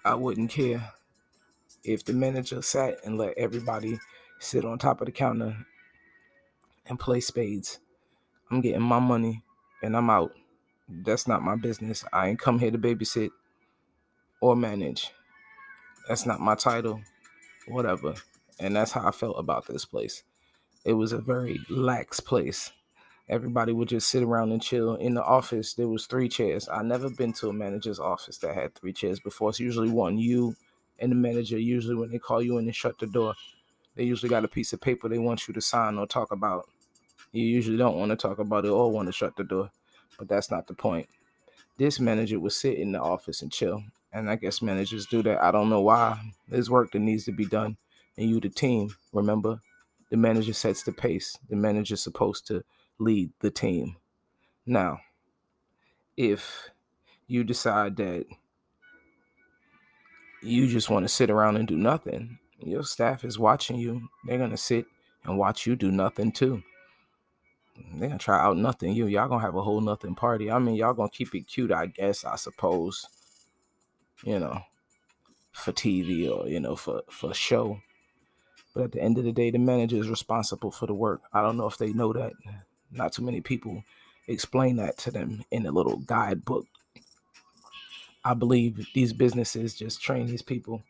I 0.05 0.15
wouldn't 0.15 0.51
care 0.51 0.91
if 1.83 2.05
the 2.05 2.13
manager 2.13 2.61
sat 2.61 2.97
and 3.03 3.17
let 3.17 3.37
everybody 3.37 3.99
sit 4.39 4.65
on 4.65 4.77
top 4.77 5.01
of 5.01 5.05
the 5.07 5.11
counter 5.11 5.55
and 6.87 6.99
play 6.99 7.19
spades. 7.19 7.79
I'm 8.51 8.61
getting 8.61 8.81
my 8.81 8.99
money 8.99 9.43
and 9.83 9.97
I'm 9.97 10.09
out. 10.09 10.33
That's 10.87 11.27
not 11.27 11.41
my 11.41 11.55
business. 11.55 12.05
I 12.13 12.29
ain't 12.29 12.39
come 12.39 12.59
here 12.59 12.71
to 12.71 12.77
babysit 12.77 13.31
or 14.41 14.55
manage. 14.55 15.11
That's 16.07 16.25
not 16.25 16.39
my 16.39 16.55
title. 16.55 17.01
Whatever. 17.67 18.13
And 18.59 18.75
that's 18.75 18.91
how 18.91 19.07
I 19.07 19.11
felt 19.11 19.37
about 19.39 19.67
this 19.67 19.85
place 19.85 20.23
it 20.85 20.93
was 20.93 21.11
a 21.11 21.17
very 21.17 21.59
lax 21.69 22.19
place. 22.19 22.71
Everybody 23.27 23.73
would 23.73 23.89
just 23.89 24.07
sit 24.07 24.21
around 24.21 24.51
and 24.51 24.61
chill. 24.61 24.95
In 24.95 25.15
the 25.15 25.23
office, 25.23 25.73
there 25.73 25.87
was 25.87 26.05
three 26.05 26.29
chairs. 26.29 26.69
I 26.69 26.83
never 26.83 27.09
been 27.09 27.33
to 27.33 27.49
a 27.49 27.53
manager's 27.53 27.99
office 27.99 28.37
that 28.37 28.53
had 28.53 28.75
three 28.75 28.93
chairs 28.93 29.19
before. 29.19 29.49
It's 29.49 29.59
usually 29.59 29.89
one. 29.89 30.19
You 30.19 30.55
and 30.99 31.11
the 31.11 31.15
manager. 31.15 31.57
Usually, 31.57 31.95
when 31.95 32.11
they 32.11 32.19
call 32.19 32.41
you 32.41 32.59
in 32.59 32.65
and 32.65 32.75
shut 32.75 32.99
the 32.99 33.07
door, 33.07 33.33
they 33.95 34.03
usually 34.03 34.29
got 34.29 34.45
a 34.45 34.47
piece 34.47 34.73
of 34.73 34.81
paper 34.81 35.09
they 35.09 35.17
want 35.17 35.47
you 35.47 35.55
to 35.55 35.61
sign 35.61 35.97
or 35.97 36.05
talk 36.05 36.31
about. 36.31 36.69
You 37.31 37.43
usually 37.43 37.77
don't 37.77 37.97
want 37.97 38.11
to 38.11 38.15
talk 38.15 38.37
about 38.37 38.65
it 38.65 38.69
or 38.69 38.91
want 38.91 39.07
to 39.07 39.11
shut 39.11 39.35
the 39.35 39.43
door, 39.43 39.71
but 40.19 40.27
that's 40.27 40.51
not 40.51 40.67
the 40.67 40.75
point. 40.75 41.09
This 41.77 41.99
manager 41.99 42.39
would 42.39 42.53
sit 42.53 42.77
in 42.77 42.91
the 42.91 43.01
office 43.01 43.41
and 43.41 43.51
chill, 43.51 43.83
and 44.13 44.29
I 44.29 44.35
guess 44.35 44.61
managers 44.61 45.07
do 45.07 45.23
that. 45.23 45.43
I 45.43 45.51
don't 45.51 45.69
know 45.69 45.81
why. 45.81 46.31
There's 46.47 46.69
work 46.69 46.91
that 46.91 46.99
needs 46.99 47.25
to 47.25 47.31
be 47.31 47.45
done, 47.45 47.75
and 48.17 48.29
you, 48.29 48.39
the 48.39 48.49
team, 48.49 48.95
remember, 49.11 49.59
the 50.15 50.21
manager 50.21 50.53
sets 50.53 50.83
the 50.83 50.93
pace. 50.93 51.37
The 51.49 51.57
manager's 51.57 52.01
supposed 52.01 52.47
to 52.47 52.63
lead 52.99 53.31
the 53.41 53.51
team. 53.51 53.97
Now, 54.65 54.99
if 56.15 56.69
you 57.27 57.43
decide 57.43 57.97
that 57.97 58.25
you 60.41 60.67
just 60.69 60.89
want 60.89 61.03
to 61.03 61.09
sit 61.09 61.29
around 61.29 61.57
and 61.57 61.67
do 61.67 61.75
nothing, 61.75 62.39
your 62.59 62.83
staff 62.83 63.25
is 63.25 63.37
watching 63.37 63.77
you. 63.77 64.07
They're 64.25 64.37
going 64.37 64.51
to 64.51 64.57
sit 64.57 64.85
and 65.25 65.37
watch 65.37 65.67
you 65.67 65.75
do 65.75 65.91
nothing 65.91 66.31
too. 66.31 66.63
They're 67.75 68.07
going 68.07 68.17
to 68.17 68.17
try 68.17 68.39
out 68.39 68.55
nothing 68.55 68.93
you. 68.93 69.07
Y'all 69.07 69.27
going 69.27 69.41
to 69.41 69.45
have 69.45 69.55
a 69.55 69.61
whole 69.61 69.81
nothing 69.81 70.15
party. 70.15 70.49
I 70.49 70.59
mean, 70.59 70.75
y'all 70.75 70.93
going 70.93 71.09
to 71.09 71.17
keep 71.17 71.35
it 71.35 71.41
cute, 71.41 71.73
I 71.73 71.87
guess, 71.87 72.23
I 72.23 72.37
suppose. 72.37 73.05
You 74.23 74.39
know, 74.39 74.61
for 75.51 75.73
TV 75.73 76.31
or, 76.31 76.47
you 76.47 76.61
know, 76.61 76.77
for, 76.77 77.01
for 77.09 77.33
show. 77.33 77.81
But 78.75 78.83
at 78.83 78.91
the 78.91 79.01
end 79.01 79.17
of 79.17 79.23
the 79.23 79.31
day, 79.31 79.49
the 79.51 79.57
manager 79.57 79.95
is 79.95 80.09
responsible 80.09 80.69
for 80.69 80.85
the 80.85 80.93
work. 80.93 81.21
I 81.33 81.41
don't 81.41 81.57
know 81.57 81.65
if 81.65 81.77
they 81.77 81.93
know 81.93 82.11
that. 82.13 82.33
Not 82.91 83.13
too 83.13 83.23
many 83.23 83.41
people 83.41 83.83
explain 84.27 84.75
that 84.75 84.97
to 84.99 85.11
them 85.11 85.43
in 85.49 85.65
a 85.65 85.71
little 85.71 85.97
guidebook. 85.97 86.67
I 88.23 88.33
believe 88.33 88.85
these 88.93 89.13
businesses 89.13 89.75
just 89.75 90.01
train 90.01 90.27
these 90.27 90.41
people 90.41 90.83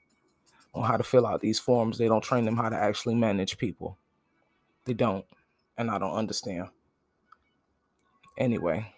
on 0.74 0.84
how 0.84 0.98
to 0.98 1.04
fill 1.04 1.28
out 1.28 1.42
these 1.42 1.60
forms. 1.60 1.98
They 1.98 2.08
don't 2.08 2.24
train 2.24 2.46
them 2.46 2.58
how 2.58 2.70
to 2.70 2.76
actually 2.76 3.16
manage 3.16 3.58
people. 3.58 3.98
They 4.86 4.94
don't. 4.94 5.26
And 5.78 5.92
I 5.92 6.00
don't 6.00 6.16
understand. 6.16 6.70
Anyway, 8.38 8.94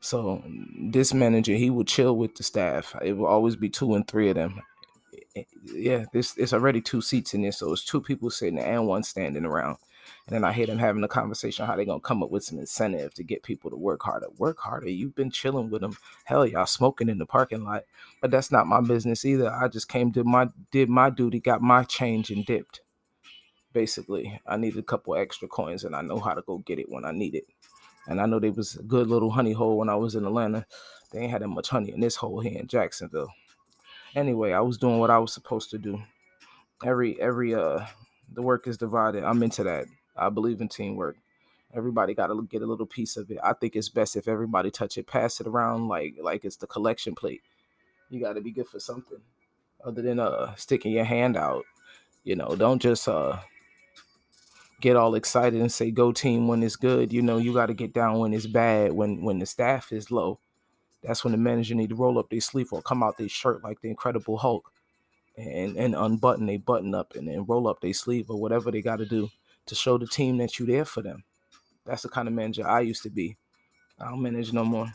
so 0.00 0.42
this 0.78 1.12
manager, 1.12 1.54
he 1.54 1.70
would 1.70 1.88
chill 1.88 2.16
with 2.16 2.36
the 2.36 2.42
staff. 2.42 2.94
It 3.02 3.14
will 3.14 3.26
always 3.26 3.56
be 3.56 3.68
two 3.68 3.94
and 3.94 4.06
three 4.06 4.28
of 4.28 4.36
them 4.36 4.60
Eh, 5.36 5.44
yeah, 5.64 6.06
this 6.12 6.36
it's 6.38 6.52
already 6.54 6.80
two 6.80 7.02
seats 7.02 7.34
in 7.34 7.42
there, 7.42 7.52
so 7.52 7.72
it's 7.72 7.84
two 7.84 8.00
people 8.00 8.30
sitting 8.30 8.58
and 8.58 8.86
one 8.86 9.02
standing 9.02 9.44
around. 9.44 9.76
And 10.26 10.34
then 10.34 10.44
I 10.44 10.52
hear 10.52 10.66
them 10.66 10.78
having 10.78 11.04
a 11.04 11.08
conversation 11.08 11.66
how 11.66 11.76
they're 11.76 11.84
gonna 11.84 12.00
come 12.00 12.22
up 12.22 12.30
with 12.30 12.44
some 12.44 12.58
incentive 12.58 13.12
to 13.14 13.22
get 13.24 13.42
people 13.42 13.70
to 13.70 13.76
work 13.76 14.02
harder. 14.02 14.28
Work 14.38 14.58
harder. 14.60 14.88
You've 14.88 15.14
been 15.14 15.30
chilling 15.30 15.70
with 15.70 15.82
them. 15.82 15.96
Hell, 16.24 16.46
y'all 16.46 16.66
smoking 16.66 17.08
in 17.08 17.18
the 17.18 17.26
parking 17.26 17.64
lot, 17.64 17.84
but 18.22 18.30
that's 18.30 18.50
not 18.50 18.66
my 18.66 18.80
business 18.80 19.24
either. 19.24 19.52
I 19.52 19.68
just 19.68 19.88
came 19.88 20.12
to 20.12 20.24
my 20.24 20.48
did 20.72 20.88
my 20.88 21.10
duty, 21.10 21.40
got 21.40 21.60
my 21.62 21.84
change 21.84 22.30
and 22.30 22.44
dipped. 22.46 22.80
Basically, 23.72 24.40
I 24.46 24.56
needed 24.56 24.78
a 24.78 24.82
couple 24.82 25.16
extra 25.16 25.48
coins, 25.48 25.84
and 25.84 25.94
I 25.94 26.02
know 26.02 26.18
how 26.18 26.34
to 26.34 26.42
go 26.42 26.58
get 26.58 26.78
it 26.78 26.88
when 26.88 27.04
I 27.04 27.12
need 27.12 27.34
it. 27.34 27.44
And 28.06 28.20
I 28.20 28.26
know 28.26 28.38
there 28.38 28.52
was 28.52 28.76
a 28.76 28.82
good 28.82 29.08
little 29.08 29.30
honey 29.30 29.52
hole 29.52 29.76
when 29.78 29.88
I 29.90 29.96
was 29.96 30.14
in 30.14 30.24
Atlanta. 30.24 30.66
They 31.12 31.20
ain't 31.20 31.32
had 31.32 31.42
that 31.42 31.48
much 31.48 31.68
honey 31.68 31.92
in 31.92 32.00
this 32.00 32.16
hole 32.16 32.40
here 32.40 32.58
in 32.58 32.68
Jacksonville 32.68 33.28
anyway, 34.16 34.52
I 34.52 34.60
was 34.60 34.78
doing 34.78 34.98
what 34.98 35.10
I 35.10 35.18
was 35.18 35.32
supposed 35.32 35.70
to 35.70 35.78
do. 35.78 36.02
Every 36.84 37.20
every 37.20 37.54
uh 37.54 37.86
the 38.32 38.42
work 38.42 38.66
is 38.66 38.76
divided. 38.76 39.22
I'm 39.22 39.42
into 39.42 39.62
that. 39.64 39.86
I 40.16 40.30
believe 40.30 40.60
in 40.60 40.68
teamwork. 40.68 41.16
Everybody 41.74 42.14
got 42.14 42.28
to 42.28 42.46
get 42.50 42.62
a 42.62 42.66
little 42.66 42.86
piece 42.86 43.16
of 43.16 43.30
it. 43.30 43.38
I 43.44 43.52
think 43.52 43.76
it's 43.76 43.88
best 43.88 44.16
if 44.16 44.28
everybody 44.28 44.70
touch 44.70 44.96
it, 44.96 45.06
pass 45.06 45.40
it 45.40 45.46
around 45.46 45.88
like 45.88 46.14
like 46.20 46.44
it's 46.44 46.56
the 46.56 46.66
collection 46.66 47.14
plate. 47.14 47.42
You 48.08 48.20
got 48.20 48.32
to 48.32 48.40
be 48.40 48.50
good 48.50 48.68
for 48.68 48.80
something 48.80 49.20
other 49.84 50.02
than 50.02 50.18
uh 50.18 50.54
sticking 50.56 50.92
your 50.92 51.04
hand 51.04 51.36
out. 51.36 51.64
You 52.24 52.36
know, 52.36 52.56
don't 52.56 52.82
just 52.82 53.06
uh 53.08 53.38
get 54.80 54.96
all 54.96 55.14
excited 55.14 55.60
and 55.60 55.72
say 55.72 55.90
go 55.90 56.12
team 56.12 56.48
when 56.48 56.62
it's 56.62 56.76
good. 56.76 57.12
You 57.12 57.22
know, 57.22 57.38
you 57.38 57.52
got 57.52 57.66
to 57.66 57.74
get 57.74 57.92
down 57.94 58.18
when 58.18 58.32
it's 58.32 58.46
bad, 58.46 58.92
when 58.92 59.22
when 59.22 59.38
the 59.38 59.46
staff 59.46 59.92
is 59.92 60.10
low 60.10 60.40
that's 61.02 61.24
when 61.24 61.32
the 61.32 61.38
manager 61.38 61.74
need 61.74 61.90
to 61.90 61.94
roll 61.94 62.18
up 62.18 62.30
their 62.30 62.40
sleeve 62.40 62.72
or 62.72 62.82
come 62.82 63.02
out 63.02 63.18
their 63.18 63.28
shirt 63.28 63.62
like 63.62 63.80
the 63.80 63.88
Incredible 63.88 64.38
Hulk 64.38 64.72
and 65.36 65.76
and 65.76 65.94
unbutton 65.94 66.48
a 66.48 66.56
button 66.56 66.94
up 66.94 67.14
and 67.14 67.28
then 67.28 67.44
roll 67.46 67.68
up 67.68 67.80
their 67.80 67.92
sleeve 67.92 68.30
or 68.30 68.40
whatever 68.40 68.70
they 68.70 68.80
got 68.82 68.96
to 68.96 69.06
do 69.06 69.28
to 69.66 69.74
show 69.74 69.98
the 69.98 70.06
team 70.06 70.38
that 70.38 70.58
you 70.58 70.66
there 70.66 70.84
for 70.84 71.02
them. 71.02 71.24
That's 71.84 72.02
the 72.02 72.08
kind 72.08 72.28
of 72.28 72.34
manager 72.34 72.66
I 72.66 72.80
used 72.80 73.02
to 73.04 73.10
be. 73.10 73.36
I 73.98 74.10
don't 74.10 74.22
manage 74.22 74.52
no 74.52 74.64
more. 74.64 74.92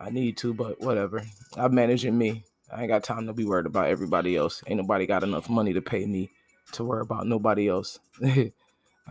I 0.00 0.10
need 0.10 0.36
to, 0.38 0.54
but 0.54 0.80
whatever. 0.80 1.22
I'm 1.56 1.74
managing 1.74 2.16
me. 2.16 2.44
I 2.72 2.82
ain't 2.82 2.88
got 2.88 3.04
time 3.04 3.26
to 3.26 3.32
be 3.32 3.44
worried 3.44 3.66
about 3.66 3.88
everybody 3.88 4.36
else. 4.36 4.62
Ain't 4.66 4.80
nobody 4.80 5.06
got 5.06 5.22
enough 5.24 5.50
money 5.50 5.72
to 5.74 5.82
pay 5.82 6.06
me 6.06 6.30
to 6.72 6.84
worry 6.84 7.02
about 7.02 7.26
nobody 7.26 7.68
else. 7.68 7.98
I 8.24 8.52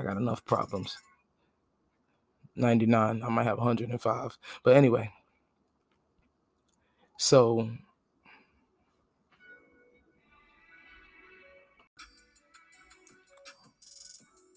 got 0.02 0.18
enough 0.18 0.46
problems. 0.46 0.98
99, 2.56 3.24
I 3.24 3.30
might 3.30 3.44
have 3.44 3.58
105. 3.58 4.38
But 4.64 4.76
anyway, 4.76 5.12
so 7.20 7.70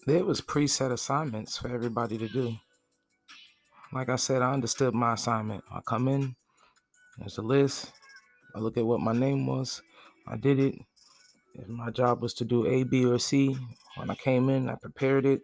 there 0.07 0.23
was 0.23 0.39
preset 0.39 0.89
assignments 0.91 1.57
for 1.57 1.67
everybody 1.67 2.17
to 2.17 2.29
do. 2.29 2.55
like 3.91 4.07
I 4.07 4.15
said, 4.15 4.41
I 4.41 4.53
understood 4.53 4.93
my 4.93 5.13
assignment. 5.13 5.63
I 5.69 5.81
come 5.81 6.07
in, 6.07 6.35
there's 7.17 7.37
a 7.37 7.41
list. 7.41 7.91
I 8.55 8.59
look 8.59 8.77
at 8.77 8.85
what 8.85 9.01
my 9.01 9.13
name 9.13 9.45
was. 9.45 9.81
I 10.25 10.37
did 10.37 10.57
it. 10.57 10.75
If 11.55 11.67
my 11.67 11.91
job 11.91 12.21
was 12.21 12.33
to 12.35 12.45
do 12.45 12.65
A, 12.65 12.83
B, 12.83 13.05
or 13.05 13.19
C, 13.19 13.57
when 13.97 14.09
I 14.09 14.15
came 14.15 14.49
in, 14.49 14.69
I 14.69 14.75
prepared 14.75 15.25
it. 15.25 15.41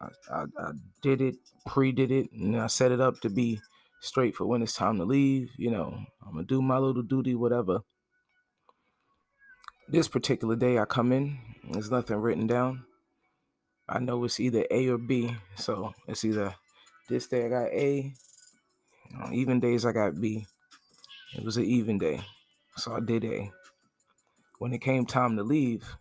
I, 0.00 0.08
I, 0.32 0.44
I 0.58 0.70
did 1.02 1.20
it, 1.20 1.36
pre-did 1.66 2.10
it, 2.10 2.32
and 2.32 2.56
I 2.58 2.66
set 2.68 2.92
it 2.92 3.00
up 3.00 3.20
to 3.20 3.28
be 3.28 3.60
straight 4.00 4.34
for 4.34 4.46
when 4.46 4.62
it's 4.62 4.74
time 4.74 4.98
to 4.98 5.04
leave. 5.04 5.50
You 5.56 5.70
know, 5.70 6.04
I'm 6.26 6.32
gonna 6.32 6.44
do 6.44 6.60
my 6.62 6.78
little 6.78 7.02
duty, 7.02 7.34
whatever. 7.34 7.80
This 9.88 10.08
particular 10.08 10.56
day, 10.56 10.78
I 10.78 10.84
come 10.84 11.12
in. 11.12 11.38
There's 11.70 11.90
nothing 11.90 12.16
written 12.16 12.46
down. 12.46 12.84
I 13.88 13.98
know 13.98 14.22
it's 14.24 14.38
either 14.38 14.64
A 14.70 14.88
or 14.88 14.98
B, 14.98 15.34
so 15.56 15.92
it's 16.06 16.24
either 16.24 16.54
this 17.08 17.26
day 17.26 17.46
I 17.46 17.48
got 17.48 17.66
A. 17.72 18.12
On 19.20 19.34
even 19.34 19.58
days 19.58 19.84
I 19.84 19.92
got 19.92 20.20
B. 20.20 20.46
It 21.36 21.44
was 21.44 21.56
an 21.56 21.64
even 21.64 21.98
day, 21.98 22.20
so 22.76 22.94
I 22.94 23.00
did 23.00 23.24
A. 23.24 23.50
When 24.58 24.72
it 24.72 24.80
came 24.80 25.06
time 25.06 25.36
to 25.36 25.42
leave, 25.42 25.96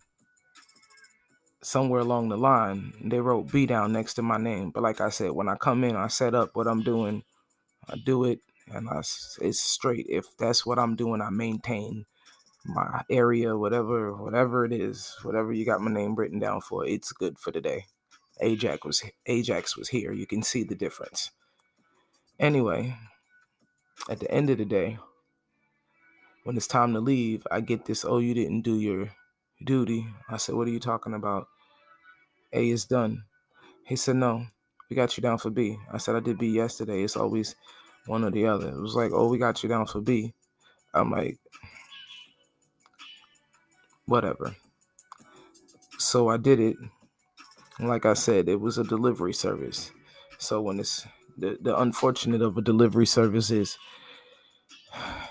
somewhere 1.61 2.01
along 2.01 2.29
the 2.29 2.37
line, 2.37 2.93
they 3.03 3.19
wrote 3.19 3.51
B 3.51 3.65
down 3.65 3.91
next 3.91 4.15
to 4.15 4.21
my 4.21 4.37
name. 4.37 4.71
But 4.71 4.83
like 4.83 5.01
I 5.01 5.09
said, 5.09 5.31
when 5.31 5.49
I 5.49 5.55
come 5.55 5.83
in, 5.83 5.95
I 5.95 6.07
set 6.07 6.35
up 6.35 6.51
what 6.53 6.67
I'm 6.67 6.83
doing. 6.83 7.23
I 7.89 7.95
do 7.97 8.25
it, 8.25 8.39
and 8.71 8.89
I, 8.89 8.99
it's 8.99 9.59
straight. 9.59 10.05
If 10.09 10.37
that's 10.37 10.65
what 10.65 10.79
I'm 10.79 10.95
doing, 10.95 11.21
I 11.21 11.29
maintain 11.29 12.05
my 12.65 13.01
area, 13.09 13.57
whatever, 13.57 14.13
whatever 14.15 14.65
it 14.65 14.73
is, 14.73 15.15
whatever 15.23 15.53
you 15.53 15.65
got 15.65 15.81
my 15.81 15.91
name 15.91 16.15
written 16.15 16.39
down 16.39 16.61
for, 16.61 16.85
it's 16.85 17.11
good 17.11 17.39
for 17.39 17.51
the 17.51 17.61
day. 17.61 17.85
Ajax 18.41 18.85
was 18.85 19.03
Ajax 19.25 19.77
was 19.77 19.89
here. 19.89 20.13
You 20.13 20.25
can 20.27 20.43
see 20.43 20.63
the 20.63 20.75
difference. 20.75 21.31
Anyway, 22.39 22.95
at 24.09 24.19
the 24.19 24.31
end 24.31 24.49
of 24.49 24.57
the 24.57 24.65
day, 24.65 24.97
when 26.43 26.55
it's 26.55 26.67
time 26.67 26.93
to 26.93 26.99
leave, 26.99 27.45
I 27.51 27.61
get 27.61 27.85
this, 27.85 28.05
oh, 28.05 28.19
you 28.19 28.33
didn't 28.33 28.61
do 28.61 28.79
your 28.79 29.09
duty. 29.65 30.07
I 30.29 30.37
said, 30.37 30.55
what 30.55 30.67
are 30.67 30.71
you 30.71 30.79
talking 30.79 31.13
about? 31.13 31.47
A 32.53 32.69
is 32.69 32.85
done. 32.85 33.23
He 33.85 33.95
said, 33.95 34.15
no, 34.15 34.45
we 34.89 34.95
got 34.95 35.17
you 35.17 35.21
down 35.21 35.37
for 35.37 35.49
B. 35.49 35.77
I 35.91 35.97
said, 35.97 36.15
I 36.15 36.21
did 36.21 36.37
B 36.37 36.47
yesterday. 36.47 37.03
It's 37.03 37.17
always 37.17 37.55
one 38.09 38.23
or 38.23 38.31
the 38.31 38.47
other. 38.47 38.69
It 38.69 38.81
was 38.81 38.95
like, 38.95 39.11
oh, 39.13 39.27
we 39.27 39.37
got 39.37 39.61
you 39.61 39.69
down 39.69 39.85
for 39.85 40.01
B. 40.01 40.33
I'm 40.95 41.11
like, 41.11 41.37
whatever. 44.05 44.55
So 45.99 46.29
I 46.29 46.37
did 46.37 46.59
it. 46.59 46.75
Like 47.79 48.07
I 48.07 48.15
said, 48.15 48.49
it 48.49 48.59
was 48.59 48.79
a 48.79 48.83
delivery 48.83 49.33
service. 49.33 49.91
So 50.39 50.59
when 50.59 50.79
it's 50.79 51.05
the, 51.37 51.59
the 51.61 51.79
unfortunate 51.79 52.41
of 52.41 52.57
a 52.57 52.61
delivery 52.61 53.05
service 53.05 53.51
is 53.51 53.77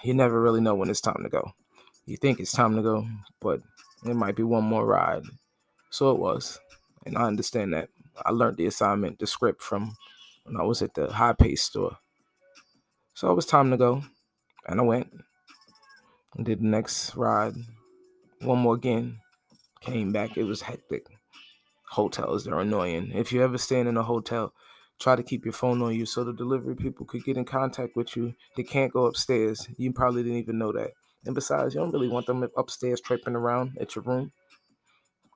you 0.05 0.14
never 0.14 0.41
really 0.41 0.61
know 0.61 0.77
when 0.77 0.88
it's 0.88 1.01
time 1.01 1.23
to 1.25 1.29
go. 1.29 1.53
You 2.07 2.17
think 2.17 2.38
it's 2.38 2.53
time 2.53 2.77
to 2.77 2.83
go, 2.83 3.07
but 3.41 3.61
it 4.07 4.14
might 4.14 4.37
be 4.37 4.45
one 4.45 4.64
more 4.64 4.87
ride. 4.87 5.25
So 5.91 6.12
it 6.12 6.21
was. 6.21 6.61
And 7.05 7.19
I 7.19 7.25
understand 7.25 7.75
that. 7.75 7.88
I 8.25 8.31
learned 8.31 8.57
the 8.57 8.67
assignment, 8.67 9.19
the 9.19 9.27
script 9.27 9.62
from 9.62 9.97
when 10.45 10.57
I 10.57 10.62
was 10.62 10.81
at 10.81 10.95
the 10.95 11.12
high 11.12 11.33
pace 11.33 11.62
store. 11.62 11.99
So 13.19 13.29
it 13.29 13.35
was 13.35 13.47
time 13.47 13.73
to 13.73 13.77
go. 13.77 14.05
And 14.69 14.79
I 14.79 14.85
went 14.85 15.09
and 16.37 16.47
did 16.47 16.61
the 16.61 16.67
next 16.67 17.17
ride. 17.17 17.55
One 18.43 18.61
more 18.61 18.77
again. 18.77 19.19
Came 19.81 20.13
back. 20.13 20.37
It 20.37 20.45
was 20.45 20.63
hectic. 20.63 21.05
Hotels, 21.91 22.45
they're 22.45 22.61
annoying. 22.61 23.11
If 23.13 23.33
you 23.33 23.43
ever 23.43 23.59
staying 23.59 23.89
in 23.89 23.97
a 23.97 24.05
hotel, 24.05 24.53
try 25.01 25.17
to 25.17 25.25
keep 25.25 25.45
your 25.45 25.53
phone 25.53 25.83
on 25.83 25.97
you 25.97 26.07
so 26.07 26.23
the 26.23 26.33
delivery 26.33 26.77
people 26.77 27.07
could 27.07 27.25
get 27.25 27.37
in 27.37 27.45
contact 27.45 27.97
with 27.97 28.17
you. 28.17 28.35
They 28.57 28.63
can't 28.63 28.93
go 28.93 29.07
upstairs. 29.07 29.67
You 29.77 29.93
probably 29.93 30.23
didn't 30.23 30.39
even 30.39 30.59
know 30.59 30.71
that. 30.71 30.93
And 31.27 31.35
besides, 31.35 31.75
you 31.75 31.81
don't 31.81 31.93
really 31.93 32.07
want 32.07 32.27
them 32.27 32.49
upstairs 32.57 33.01
tripping 33.01 33.35
around 33.35 33.79
at 33.81 33.97
your 33.97 34.05
room. 34.05 34.31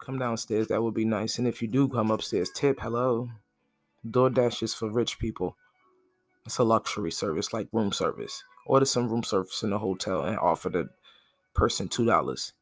Come 0.01 0.21
downstairs, 0.21 0.69
that 0.69 0.85
would 0.85 0.95
be 0.95 1.05
nice. 1.05 1.37
And 1.39 1.49
if 1.49 1.61
you 1.61 1.67
do 1.67 1.89
come 1.89 2.13
upstairs, 2.13 2.49
tip, 2.55 2.79
hello. 2.79 3.29
DoorDash 4.07 4.63
is 4.63 4.73
for 4.73 4.89
rich 4.89 5.19
people. 5.19 5.57
It's 6.47 6.59
a 6.59 6.65
luxury 6.65 7.11
service 7.11 7.53
like 7.53 7.69
room 7.73 7.93
service. 7.93 8.43
Order 8.67 8.85
some 8.85 9.09
room 9.09 9.23
service 9.23 9.63
in 9.63 9.73
a 9.73 9.79
hotel 9.79 10.23
and 10.23 10.39
offer 10.39 10.69
the 10.69 10.89
person 11.55 11.89
$2. 11.89 12.53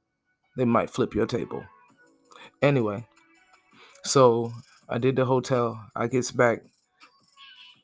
They 0.57 0.65
might 0.65 0.91
flip 0.91 1.15
your 1.15 1.27
table. 1.27 1.65
Anyway, 2.63 3.07
so 4.05 4.53
I 4.89 4.99
did 4.99 5.17
the 5.17 5.25
hotel. 5.25 5.83
I 5.95 6.09
gets 6.09 6.31
back 6.31 6.61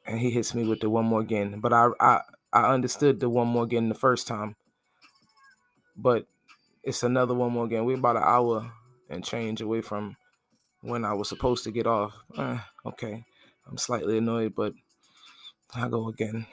and 0.06 0.18
he 0.18 0.30
hits 0.30 0.54
me 0.54 0.66
with 0.66 0.80
the 0.80 0.90
one 0.90 1.06
more 1.06 1.20
again. 1.20 1.60
But 1.60 1.72
I 1.72 1.88
I 2.00 2.20
I 2.52 2.72
understood 2.72 3.20
the 3.20 3.28
one 3.28 3.48
more 3.48 3.64
again 3.64 3.88
the 3.88 3.94
first 3.94 4.26
time. 4.26 4.56
But 5.96 6.26
it's 6.82 7.02
another 7.02 7.34
one 7.34 7.52
more 7.52 7.64
again. 7.64 7.84
We're 7.84 7.96
about 7.96 8.16
an 8.16 8.22
hour 8.24 8.70
and 9.08 9.24
change 9.24 9.60
away 9.60 9.80
from 9.80 10.16
when 10.82 11.04
I 11.04 11.14
was 11.14 11.28
supposed 11.28 11.64
to 11.64 11.70
get 11.70 11.86
off. 11.86 12.14
Uh, 12.36 12.58
okay. 12.84 13.24
I'm 13.66 13.78
slightly 13.78 14.18
annoyed, 14.18 14.54
but 14.54 14.72
I 15.74 15.88
go 15.88 16.08
again. 16.08 16.46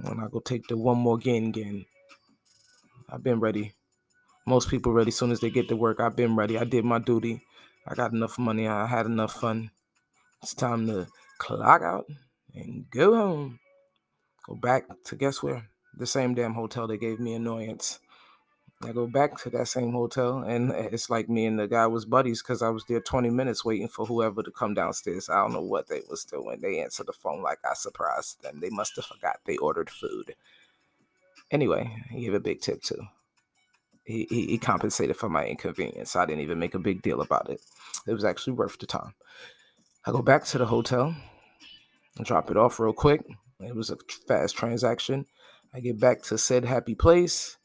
When 0.00 0.20
I 0.20 0.28
go 0.30 0.40
take 0.40 0.66
the 0.68 0.76
one 0.76 0.98
more 0.98 1.16
again 1.16 1.46
again. 1.46 1.86
I've 3.08 3.22
been 3.22 3.40
ready. 3.40 3.72
Most 4.46 4.68
people 4.68 4.92
ready 4.92 5.08
as 5.08 5.16
soon 5.16 5.30
as 5.30 5.40
they 5.40 5.50
get 5.50 5.68
to 5.68 5.76
work. 5.76 6.00
I've 6.00 6.16
been 6.16 6.36
ready. 6.36 6.58
I 6.58 6.64
did 6.64 6.84
my 6.84 6.98
duty. 6.98 7.42
I 7.86 7.94
got 7.94 8.12
enough 8.12 8.38
money. 8.38 8.66
I 8.66 8.86
had 8.86 9.06
enough 9.06 9.34
fun. 9.34 9.70
It's 10.42 10.54
time 10.54 10.86
to 10.86 11.06
clock 11.38 11.82
out 11.82 12.06
and 12.54 12.86
go 12.90 13.14
home. 13.14 13.60
Go 14.46 14.54
back 14.54 14.84
to 15.04 15.16
guess 15.16 15.42
where? 15.42 15.68
The 15.96 16.06
same 16.06 16.34
damn 16.34 16.54
hotel 16.54 16.86
that 16.86 16.96
gave 16.98 17.20
me 17.20 17.34
annoyance. 17.34 17.98
I 18.82 18.92
go 18.92 19.06
back 19.06 19.38
to 19.42 19.50
that 19.50 19.68
same 19.68 19.92
hotel, 19.92 20.38
and 20.38 20.72
it's 20.72 21.10
like 21.10 21.28
me 21.28 21.44
and 21.44 21.58
the 21.58 21.68
guy 21.68 21.86
was 21.86 22.06
buddies 22.06 22.42
because 22.42 22.62
I 22.62 22.70
was 22.70 22.84
there 22.86 23.00
20 23.00 23.28
minutes 23.28 23.62
waiting 23.62 23.88
for 23.88 24.06
whoever 24.06 24.42
to 24.42 24.50
come 24.50 24.72
downstairs. 24.72 25.28
I 25.28 25.42
don't 25.42 25.52
know 25.52 25.60
what 25.60 25.88
they 25.88 26.00
was 26.08 26.24
doing. 26.24 26.60
They 26.60 26.80
answered 26.80 27.06
the 27.06 27.12
phone 27.12 27.42
like 27.42 27.58
I 27.62 27.74
surprised 27.74 28.42
them. 28.42 28.60
They 28.60 28.70
must 28.70 28.96
have 28.96 29.04
forgot 29.04 29.40
they 29.44 29.58
ordered 29.58 29.90
food. 29.90 30.34
Anyway, 31.50 31.94
he 32.10 32.22
gave 32.22 32.32
a 32.32 32.40
big 32.40 32.62
tip 32.62 32.82
too. 32.82 33.02
He, 34.04 34.26
he, 34.30 34.46
he 34.46 34.58
compensated 34.58 35.16
for 35.16 35.28
my 35.28 35.44
inconvenience. 35.44 36.16
I 36.16 36.24
didn't 36.24 36.42
even 36.42 36.58
make 36.58 36.74
a 36.74 36.78
big 36.78 37.02
deal 37.02 37.20
about 37.20 37.50
it. 37.50 37.60
It 38.06 38.14
was 38.14 38.24
actually 38.24 38.54
worth 38.54 38.78
the 38.78 38.86
time. 38.86 39.12
I 40.06 40.10
go 40.10 40.22
back 40.22 40.44
to 40.46 40.58
the 40.58 40.64
hotel 40.66 41.14
and 42.16 42.26
drop 42.26 42.50
it 42.50 42.56
off 42.56 42.80
real 42.80 42.94
quick. 42.94 43.20
It 43.60 43.76
was 43.76 43.90
a 43.90 43.98
fast 44.26 44.56
transaction. 44.56 45.26
I 45.74 45.80
get 45.80 46.00
back 46.00 46.22
to 46.22 46.38
said 46.38 46.64
happy 46.64 46.94
place. 46.94 47.58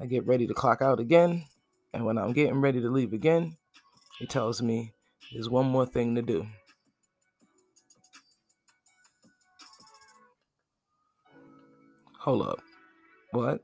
I 0.00 0.06
get 0.06 0.26
ready 0.26 0.46
to 0.46 0.54
clock 0.54 0.80
out 0.80 0.98
again. 0.98 1.44
And 1.92 2.06
when 2.06 2.16
I'm 2.16 2.32
getting 2.32 2.60
ready 2.60 2.80
to 2.80 2.88
leave 2.88 3.12
again, 3.12 3.56
he 4.18 4.26
tells 4.26 4.62
me 4.62 4.94
there's 5.32 5.50
one 5.50 5.66
more 5.66 5.84
thing 5.84 6.14
to 6.14 6.22
do. 6.22 6.46
Hold 12.20 12.46
up. 12.46 12.60
What? 13.32 13.60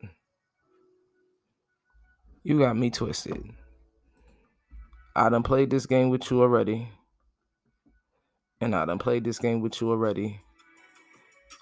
You 2.42 2.58
got 2.58 2.76
me 2.76 2.90
twisted. 2.90 3.50
I 5.14 5.28
done 5.28 5.42
played 5.42 5.70
this 5.70 5.86
game 5.86 6.10
with 6.10 6.30
you 6.30 6.42
already. 6.42 6.88
And 8.60 8.74
I 8.74 8.84
done 8.84 8.98
played 8.98 9.24
this 9.24 9.38
game 9.38 9.60
with 9.60 9.80
you 9.80 9.90
already. 9.90 10.40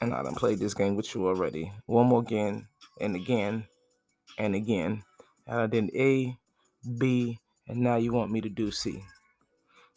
And 0.00 0.12
I 0.12 0.22
done 0.22 0.34
played 0.34 0.58
this 0.58 0.74
game 0.74 0.96
with 0.96 1.14
you 1.14 1.26
already. 1.26 1.72
One 1.86 2.06
more 2.06 2.20
again 2.20 2.68
and 3.00 3.16
again 3.16 3.66
and 4.38 4.54
again. 4.54 5.02
And 5.46 5.60
I 5.60 5.66
did 5.66 5.90
A, 5.94 6.36
B, 6.98 7.38
and 7.68 7.80
now 7.80 7.96
you 7.96 8.12
want 8.12 8.30
me 8.30 8.40
to 8.40 8.48
do 8.48 8.70
C. 8.70 9.04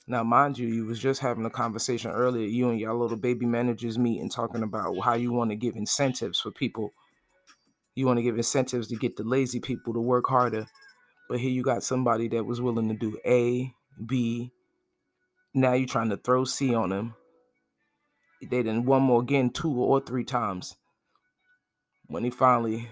Now, 0.09 0.23
mind 0.23 0.57
you, 0.57 0.67
you 0.67 0.85
was 0.85 0.99
just 0.99 1.19
having 1.19 1.45
a 1.45 1.49
conversation 1.49 2.11
earlier, 2.11 2.47
you 2.47 2.69
and 2.69 2.79
your 2.79 2.93
little 2.93 3.17
baby 3.17 3.45
managers 3.45 3.99
meeting, 3.99 4.29
talking 4.29 4.63
about 4.63 4.95
how 5.03 5.15
you 5.15 5.33
want 5.33 5.49
to 5.51 5.55
give 5.57 5.75
incentives 5.75 6.39
for 6.39 6.51
people. 6.51 6.93
You 7.93 8.05
want 8.05 8.17
to 8.17 8.23
give 8.23 8.37
incentives 8.37 8.87
to 8.87 8.95
get 8.95 9.17
the 9.17 9.23
lazy 9.23 9.59
people 9.59 9.93
to 9.93 9.99
work 9.99 10.27
harder. 10.27 10.67
But 11.27 11.39
here 11.41 11.49
you 11.49 11.61
got 11.61 11.83
somebody 11.83 12.29
that 12.29 12.45
was 12.45 12.61
willing 12.61 12.87
to 12.87 12.93
do 12.93 13.17
A, 13.25 13.73
B. 14.05 14.51
Now 15.53 15.73
you're 15.73 15.87
trying 15.87 16.09
to 16.11 16.17
throw 16.17 16.45
C 16.45 16.73
on 16.73 16.89
them. 16.89 17.15
They 18.41 18.63
did 18.63 18.85
one 18.85 19.01
more 19.01 19.21
again 19.21 19.49
two 19.49 19.73
or 19.73 19.99
three 19.99 20.23
times. 20.23 20.77
When 22.05 22.23
he 22.23 22.29
finally 22.29 22.87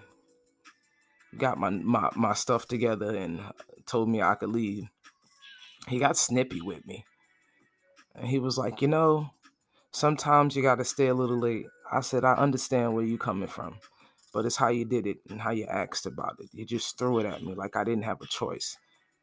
got 1.37 1.57
my, 1.57 1.69
my 1.69 2.09
my 2.15 2.33
stuff 2.33 2.67
together 2.67 3.15
and 3.15 3.41
told 3.85 4.09
me 4.09 4.21
I 4.21 4.35
could 4.35 4.49
leave. 4.49 4.87
He 5.87 5.99
got 5.99 6.17
snippy 6.17 6.61
with 6.61 6.85
me. 6.87 7.05
And 8.15 8.27
he 8.27 8.39
was 8.39 8.57
like, 8.57 8.81
"You 8.81 8.87
know, 8.87 9.31
sometimes 9.91 10.55
you 10.55 10.61
got 10.63 10.75
to 10.75 10.85
stay 10.85 11.07
a 11.07 11.13
little 11.13 11.39
late." 11.39 11.67
I 11.91 12.01
said, 12.01 12.25
"I 12.25 12.33
understand 12.33 12.93
where 12.93 13.03
you 13.05 13.17
coming 13.17 13.47
from, 13.49 13.79
but 14.33 14.45
it's 14.45 14.55
how 14.57 14.69
you 14.69 14.85
did 14.85 15.07
it 15.07 15.17
and 15.29 15.41
how 15.41 15.51
you 15.51 15.65
asked 15.65 16.05
about 16.05 16.37
it. 16.39 16.49
You 16.53 16.65
just 16.65 16.97
threw 16.97 17.19
it 17.19 17.25
at 17.25 17.43
me 17.43 17.55
like 17.55 17.75
I 17.75 17.83
didn't 17.83 18.05
have 18.05 18.21
a 18.21 18.27
choice, 18.27 18.77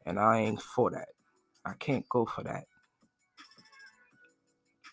and 0.05 0.19
I 0.19 0.39
ain't 0.39 0.61
for 0.61 0.91
that. 0.91 1.09
I 1.65 1.73
can't 1.73 2.07
go 2.09 2.25
for 2.25 2.43
that." 2.43 2.65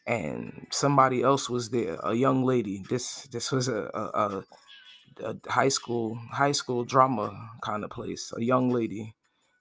and 0.07 0.67
somebody 0.71 1.23
else 1.23 1.49
was 1.49 1.71
there, 1.71 1.97
a 2.03 2.15
young 2.15 2.45
lady. 2.45 2.83
This 2.89 3.29
this 3.29 3.53
was 3.53 3.69
a, 3.69 3.91
a, 3.95 4.01
a, 4.03 4.45
a 5.23 5.37
high 5.49 5.69
school 5.69 6.19
high 6.33 6.53
school 6.53 6.85
drama 6.85 7.51
kind 7.63 7.85
of 7.85 7.91
place. 7.91 8.33
A 8.37 8.43
young 8.43 8.71
lady. 8.71 9.15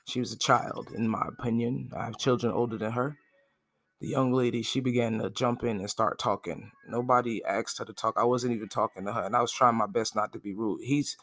She 0.05 0.19
was 0.19 0.33
a 0.33 0.37
child, 0.37 0.89
in 0.95 1.07
my 1.07 1.23
opinion. 1.27 1.91
I 1.95 2.05
have 2.05 2.17
children 2.17 2.51
older 2.51 2.77
than 2.77 2.93
her. 2.93 3.17
The 4.01 4.07
young 4.07 4.33
lady, 4.33 4.63
she 4.63 4.79
began 4.79 5.19
to 5.19 5.29
jump 5.29 5.63
in 5.63 5.79
and 5.79 5.89
start 5.89 6.17
talking. 6.17 6.71
Nobody 6.87 7.43
asked 7.43 7.77
her 7.79 7.85
to 7.85 7.93
talk. 7.93 8.15
I 8.17 8.23
wasn't 8.23 8.53
even 8.53 8.69
talking 8.69 9.05
to 9.05 9.13
her, 9.13 9.23
and 9.23 9.35
I 9.35 9.41
was 9.41 9.51
trying 9.51 9.75
my 9.75 9.87
best 9.87 10.15
not 10.15 10.33
to 10.33 10.39
be 10.39 10.53
rude. 10.53 10.81
He's 10.83 11.17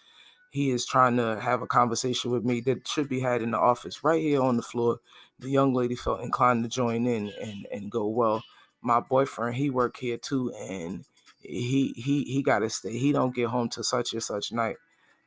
he 0.50 0.70
is 0.70 0.86
trying 0.86 1.16
to 1.16 1.40
have 1.40 1.62
a 1.62 1.66
conversation 1.66 2.30
with 2.30 2.44
me 2.44 2.60
that 2.62 2.86
should 2.86 3.08
be 3.08 3.20
had 3.20 3.42
in 3.42 3.50
the 3.50 3.58
office 3.58 4.04
right 4.04 4.22
here 4.22 4.42
on 4.42 4.56
the 4.56 4.62
floor. 4.62 5.00
The 5.38 5.50
young 5.50 5.74
lady 5.74 5.96
felt 5.96 6.22
inclined 6.22 6.62
to 6.64 6.68
join 6.68 7.06
in 7.06 7.32
and, 7.40 7.66
and 7.72 7.90
go, 7.90 8.06
Well, 8.06 8.42
my 8.80 9.00
boyfriend, 9.00 9.56
he 9.56 9.70
work 9.70 9.96
here 9.98 10.16
too, 10.16 10.52
and 10.54 11.04
he 11.48 11.92
he 11.96 12.24
he 12.24 12.42
gotta 12.42 12.70
stay. 12.70 12.96
He 12.96 13.12
don't 13.12 13.34
get 13.34 13.48
home 13.48 13.68
till 13.68 13.82
such 13.82 14.12
and 14.12 14.22
such 14.22 14.52
night. 14.52 14.76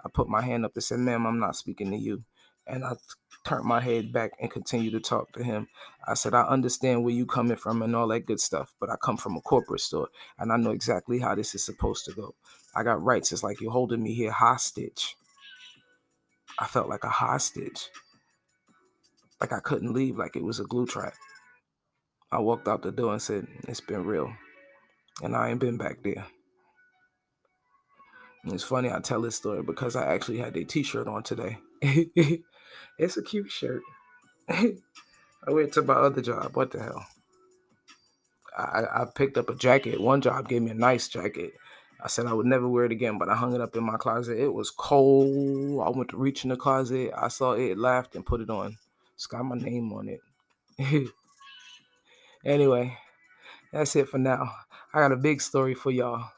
I 0.03 0.09
put 0.09 0.29
my 0.29 0.41
hand 0.41 0.65
up 0.65 0.71
and 0.75 0.83
said, 0.83 0.99
Ma'am, 0.99 1.25
I'm 1.25 1.39
not 1.39 1.55
speaking 1.55 1.91
to 1.91 1.97
you. 1.97 2.23
And 2.67 2.85
I 2.85 2.93
turned 3.45 3.65
my 3.65 3.81
head 3.81 4.13
back 4.13 4.31
and 4.39 4.51
continued 4.51 4.93
to 4.93 4.99
talk 4.99 5.31
to 5.33 5.43
him. 5.43 5.67
I 6.07 6.13
said, 6.13 6.33
I 6.33 6.43
understand 6.43 7.03
where 7.03 7.13
you 7.13 7.25
coming 7.25 7.57
from 7.57 7.81
and 7.81 7.95
all 7.95 8.07
that 8.09 8.25
good 8.25 8.39
stuff, 8.39 8.73
but 8.79 8.89
I 8.89 8.95
come 9.03 9.17
from 9.17 9.35
a 9.35 9.41
corporate 9.41 9.81
store 9.81 10.09
and 10.37 10.51
I 10.51 10.57
know 10.57 10.71
exactly 10.71 11.19
how 11.19 11.35
this 11.35 11.55
is 11.55 11.65
supposed 11.65 12.05
to 12.05 12.13
go. 12.13 12.35
I 12.75 12.83
got 12.83 13.03
rights. 13.03 13.31
It's 13.31 13.43
like 13.43 13.59
you're 13.59 13.71
holding 13.71 14.03
me 14.03 14.13
here 14.13 14.31
hostage. 14.31 15.15
I 16.59 16.67
felt 16.67 16.89
like 16.89 17.03
a 17.03 17.09
hostage. 17.09 17.89
Like 19.41 19.53
I 19.53 19.59
couldn't 19.59 19.93
leave, 19.93 20.17
like 20.17 20.35
it 20.35 20.43
was 20.43 20.59
a 20.59 20.65
glue 20.65 20.85
trap. 20.85 21.13
I 22.31 22.39
walked 22.39 22.67
out 22.67 22.83
the 22.83 22.91
door 22.91 23.13
and 23.13 23.21
said, 23.21 23.47
It's 23.67 23.81
been 23.81 24.05
real. 24.05 24.31
And 25.21 25.35
I 25.35 25.49
ain't 25.49 25.59
been 25.59 25.77
back 25.77 26.01
there. 26.03 26.25
And 28.43 28.53
it's 28.53 28.63
funny 28.63 28.89
I 28.89 28.99
tell 28.99 29.21
this 29.21 29.35
story 29.35 29.63
because 29.63 29.95
I 29.95 30.13
actually 30.13 30.37
had 30.37 30.55
a 30.55 30.63
t 30.63 30.83
shirt 30.83 31.07
on 31.07 31.23
today. 31.23 31.57
it's 31.81 33.17
a 33.17 33.21
cute 33.21 33.51
shirt. 33.51 33.81
I 34.49 35.51
went 35.51 35.73
to 35.73 35.81
my 35.81 35.93
other 35.93 36.21
job. 36.21 36.55
What 36.55 36.71
the 36.71 36.81
hell? 36.81 37.05
I, 38.57 38.83
I 39.01 39.05
picked 39.13 39.37
up 39.37 39.49
a 39.49 39.55
jacket. 39.55 40.01
One 40.01 40.21
job 40.21 40.49
gave 40.49 40.61
me 40.61 40.71
a 40.71 40.75
nice 40.75 41.07
jacket. 41.07 41.53
I 42.01 42.07
said 42.07 42.25
I 42.25 42.33
would 42.33 42.45
never 42.45 42.67
wear 42.67 42.85
it 42.85 42.91
again, 42.91 43.17
but 43.17 43.29
I 43.29 43.35
hung 43.35 43.53
it 43.53 43.61
up 43.61 43.75
in 43.75 43.83
my 43.83 43.97
closet. 43.97 44.39
It 44.39 44.53
was 44.53 44.71
cold. 44.71 45.85
I 45.85 45.89
went 45.89 46.09
to 46.09 46.17
reach 46.17 46.43
in 46.43 46.49
the 46.49 46.55
closet. 46.55 47.11
I 47.15 47.27
saw 47.27 47.53
it, 47.53 47.77
laughed, 47.77 48.15
and 48.15 48.25
put 48.25 48.41
it 48.41 48.49
on. 48.49 48.77
It's 49.15 49.27
got 49.27 49.43
my 49.43 49.57
name 49.57 49.91
on 49.91 50.07
it. 50.07 51.09
anyway, 52.45 52.97
that's 53.73 53.95
it 53.97 54.07
for 54.07 54.17
now. 54.17 54.51
I 54.93 54.99
got 54.99 55.11
a 55.11 55.17
big 55.17 55.41
story 55.41 55.75
for 55.75 55.91
y'all. 55.91 56.31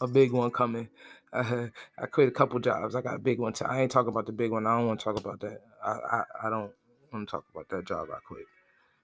A 0.00 0.06
big 0.06 0.32
one 0.32 0.50
coming. 0.50 0.88
Uh, 1.32 1.66
I 1.98 2.06
quit 2.06 2.28
a 2.28 2.32
couple 2.32 2.58
jobs. 2.58 2.94
I 2.94 3.02
got 3.02 3.16
a 3.16 3.18
big 3.18 3.38
one. 3.38 3.52
I 3.66 3.82
ain't 3.82 3.90
talking 3.90 4.08
about 4.08 4.26
the 4.26 4.32
big 4.32 4.50
one. 4.50 4.66
I 4.66 4.78
don't 4.78 4.86
want 4.86 5.00
to 5.00 5.04
talk 5.04 5.18
about 5.18 5.40
that. 5.40 5.60
I, 5.84 5.90
I, 5.90 6.22
I 6.44 6.50
don't 6.50 6.72
want 7.12 7.28
to 7.28 7.30
talk 7.30 7.44
about 7.52 7.68
that 7.68 7.86
job 7.86 8.08
I 8.10 8.18
quit. 8.26 8.46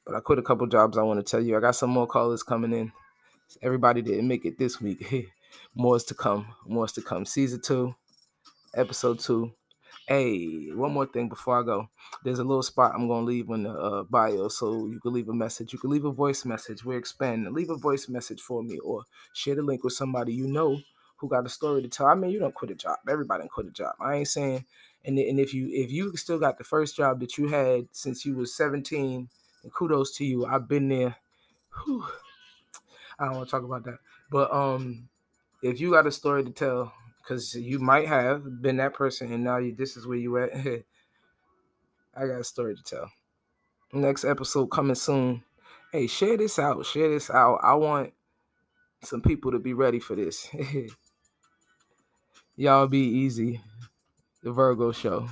But 0.06 0.14
I 0.14 0.20
quit 0.20 0.38
a 0.38 0.42
couple 0.42 0.66
jobs. 0.66 0.96
I 0.96 1.02
want 1.02 1.24
to 1.24 1.30
tell 1.30 1.42
you. 1.42 1.56
I 1.56 1.60
got 1.60 1.76
some 1.76 1.90
more 1.90 2.06
callers 2.06 2.42
coming 2.42 2.72
in. 2.72 2.92
Everybody 3.62 4.00
didn't 4.00 4.28
make 4.28 4.44
it 4.44 4.58
this 4.58 4.80
week. 4.80 5.30
More 5.74 5.96
is 5.96 6.04
to 6.04 6.14
come. 6.14 6.54
More 6.66 6.84
is 6.84 6.92
to 6.92 7.02
come. 7.02 7.24
Season 7.24 7.60
two, 7.60 7.94
episode 8.74 9.20
two. 9.20 9.52
Hey, 10.08 10.70
one 10.72 10.92
more 10.92 11.04
thing 11.04 11.28
before 11.28 11.60
I 11.60 11.62
go. 11.62 11.90
There's 12.24 12.38
a 12.38 12.44
little 12.44 12.62
spot 12.62 12.92
I'm 12.94 13.08
gonna 13.08 13.26
leave 13.26 13.50
in 13.50 13.64
the 13.64 13.70
uh, 13.70 14.02
bio, 14.04 14.48
so 14.48 14.86
you 14.86 15.00
can 15.00 15.12
leave 15.12 15.28
a 15.28 15.34
message. 15.34 15.74
You 15.74 15.78
can 15.78 15.90
leave 15.90 16.06
a 16.06 16.10
voice 16.10 16.46
message. 16.46 16.82
We're 16.82 16.96
expanding. 16.96 17.52
Leave 17.52 17.68
a 17.68 17.76
voice 17.76 18.08
message 18.08 18.40
for 18.40 18.62
me, 18.62 18.78
or 18.78 19.02
share 19.34 19.54
the 19.56 19.60
link 19.62 19.84
with 19.84 19.92
somebody 19.92 20.32
you 20.32 20.46
know 20.48 20.80
who 21.18 21.28
got 21.28 21.44
a 21.44 21.50
story 21.50 21.82
to 21.82 21.88
tell. 21.88 22.06
I 22.06 22.14
mean, 22.14 22.30
you 22.30 22.38
don't 22.38 22.54
quit 22.54 22.70
a 22.70 22.74
job. 22.74 22.96
Everybody 23.06 23.46
quit 23.48 23.66
a 23.66 23.70
job. 23.70 23.96
I 24.00 24.14
ain't 24.16 24.28
saying. 24.28 24.64
And 25.04 25.18
and 25.18 25.38
if 25.38 25.52
you 25.52 25.68
if 25.70 25.92
you 25.92 26.16
still 26.16 26.38
got 26.38 26.56
the 26.56 26.64
first 26.64 26.96
job 26.96 27.20
that 27.20 27.36
you 27.36 27.48
had 27.48 27.88
since 27.92 28.24
you 28.24 28.34
was 28.34 28.54
17, 28.54 29.28
and 29.62 29.74
kudos 29.74 30.16
to 30.16 30.24
you. 30.24 30.46
I've 30.46 30.68
been 30.68 30.88
there. 30.88 31.16
Whew. 31.84 32.06
I 33.18 33.26
don't 33.26 33.36
want 33.36 33.48
to 33.48 33.50
talk 33.50 33.64
about 33.64 33.84
that, 33.84 33.98
but 34.30 34.52
um, 34.52 35.08
if 35.60 35.80
you 35.80 35.90
got 35.90 36.06
a 36.06 36.12
story 36.12 36.44
to 36.44 36.50
tell, 36.50 36.92
because 37.28 37.54
you 37.54 37.78
might 37.78 38.08
have 38.08 38.62
been 38.62 38.78
that 38.78 38.94
person 38.94 39.32
and 39.32 39.44
now 39.44 39.58
you 39.58 39.74
this 39.74 39.96
is 39.96 40.06
where 40.06 40.16
you 40.16 40.38
at. 40.38 40.50
I 42.16 42.26
got 42.26 42.40
a 42.40 42.44
story 42.44 42.74
to 42.74 42.82
tell. 42.82 43.10
Next 43.92 44.24
episode 44.24 44.66
coming 44.68 44.94
soon. 44.94 45.42
Hey, 45.92 46.06
share 46.06 46.36
this 46.36 46.58
out. 46.58 46.84
Share 46.84 47.10
this 47.10 47.30
out. 47.30 47.60
I 47.62 47.74
want 47.74 48.12
some 49.02 49.20
people 49.20 49.52
to 49.52 49.58
be 49.58 49.74
ready 49.74 50.00
for 50.00 50.16
this. 50.16 50.48
Y'all 52.56 52.88
be 52.88 52.98
easy. 52.98 53.60
The 54.42 54.50
Virgo 54.50 54.92
Show. 54.92 55.28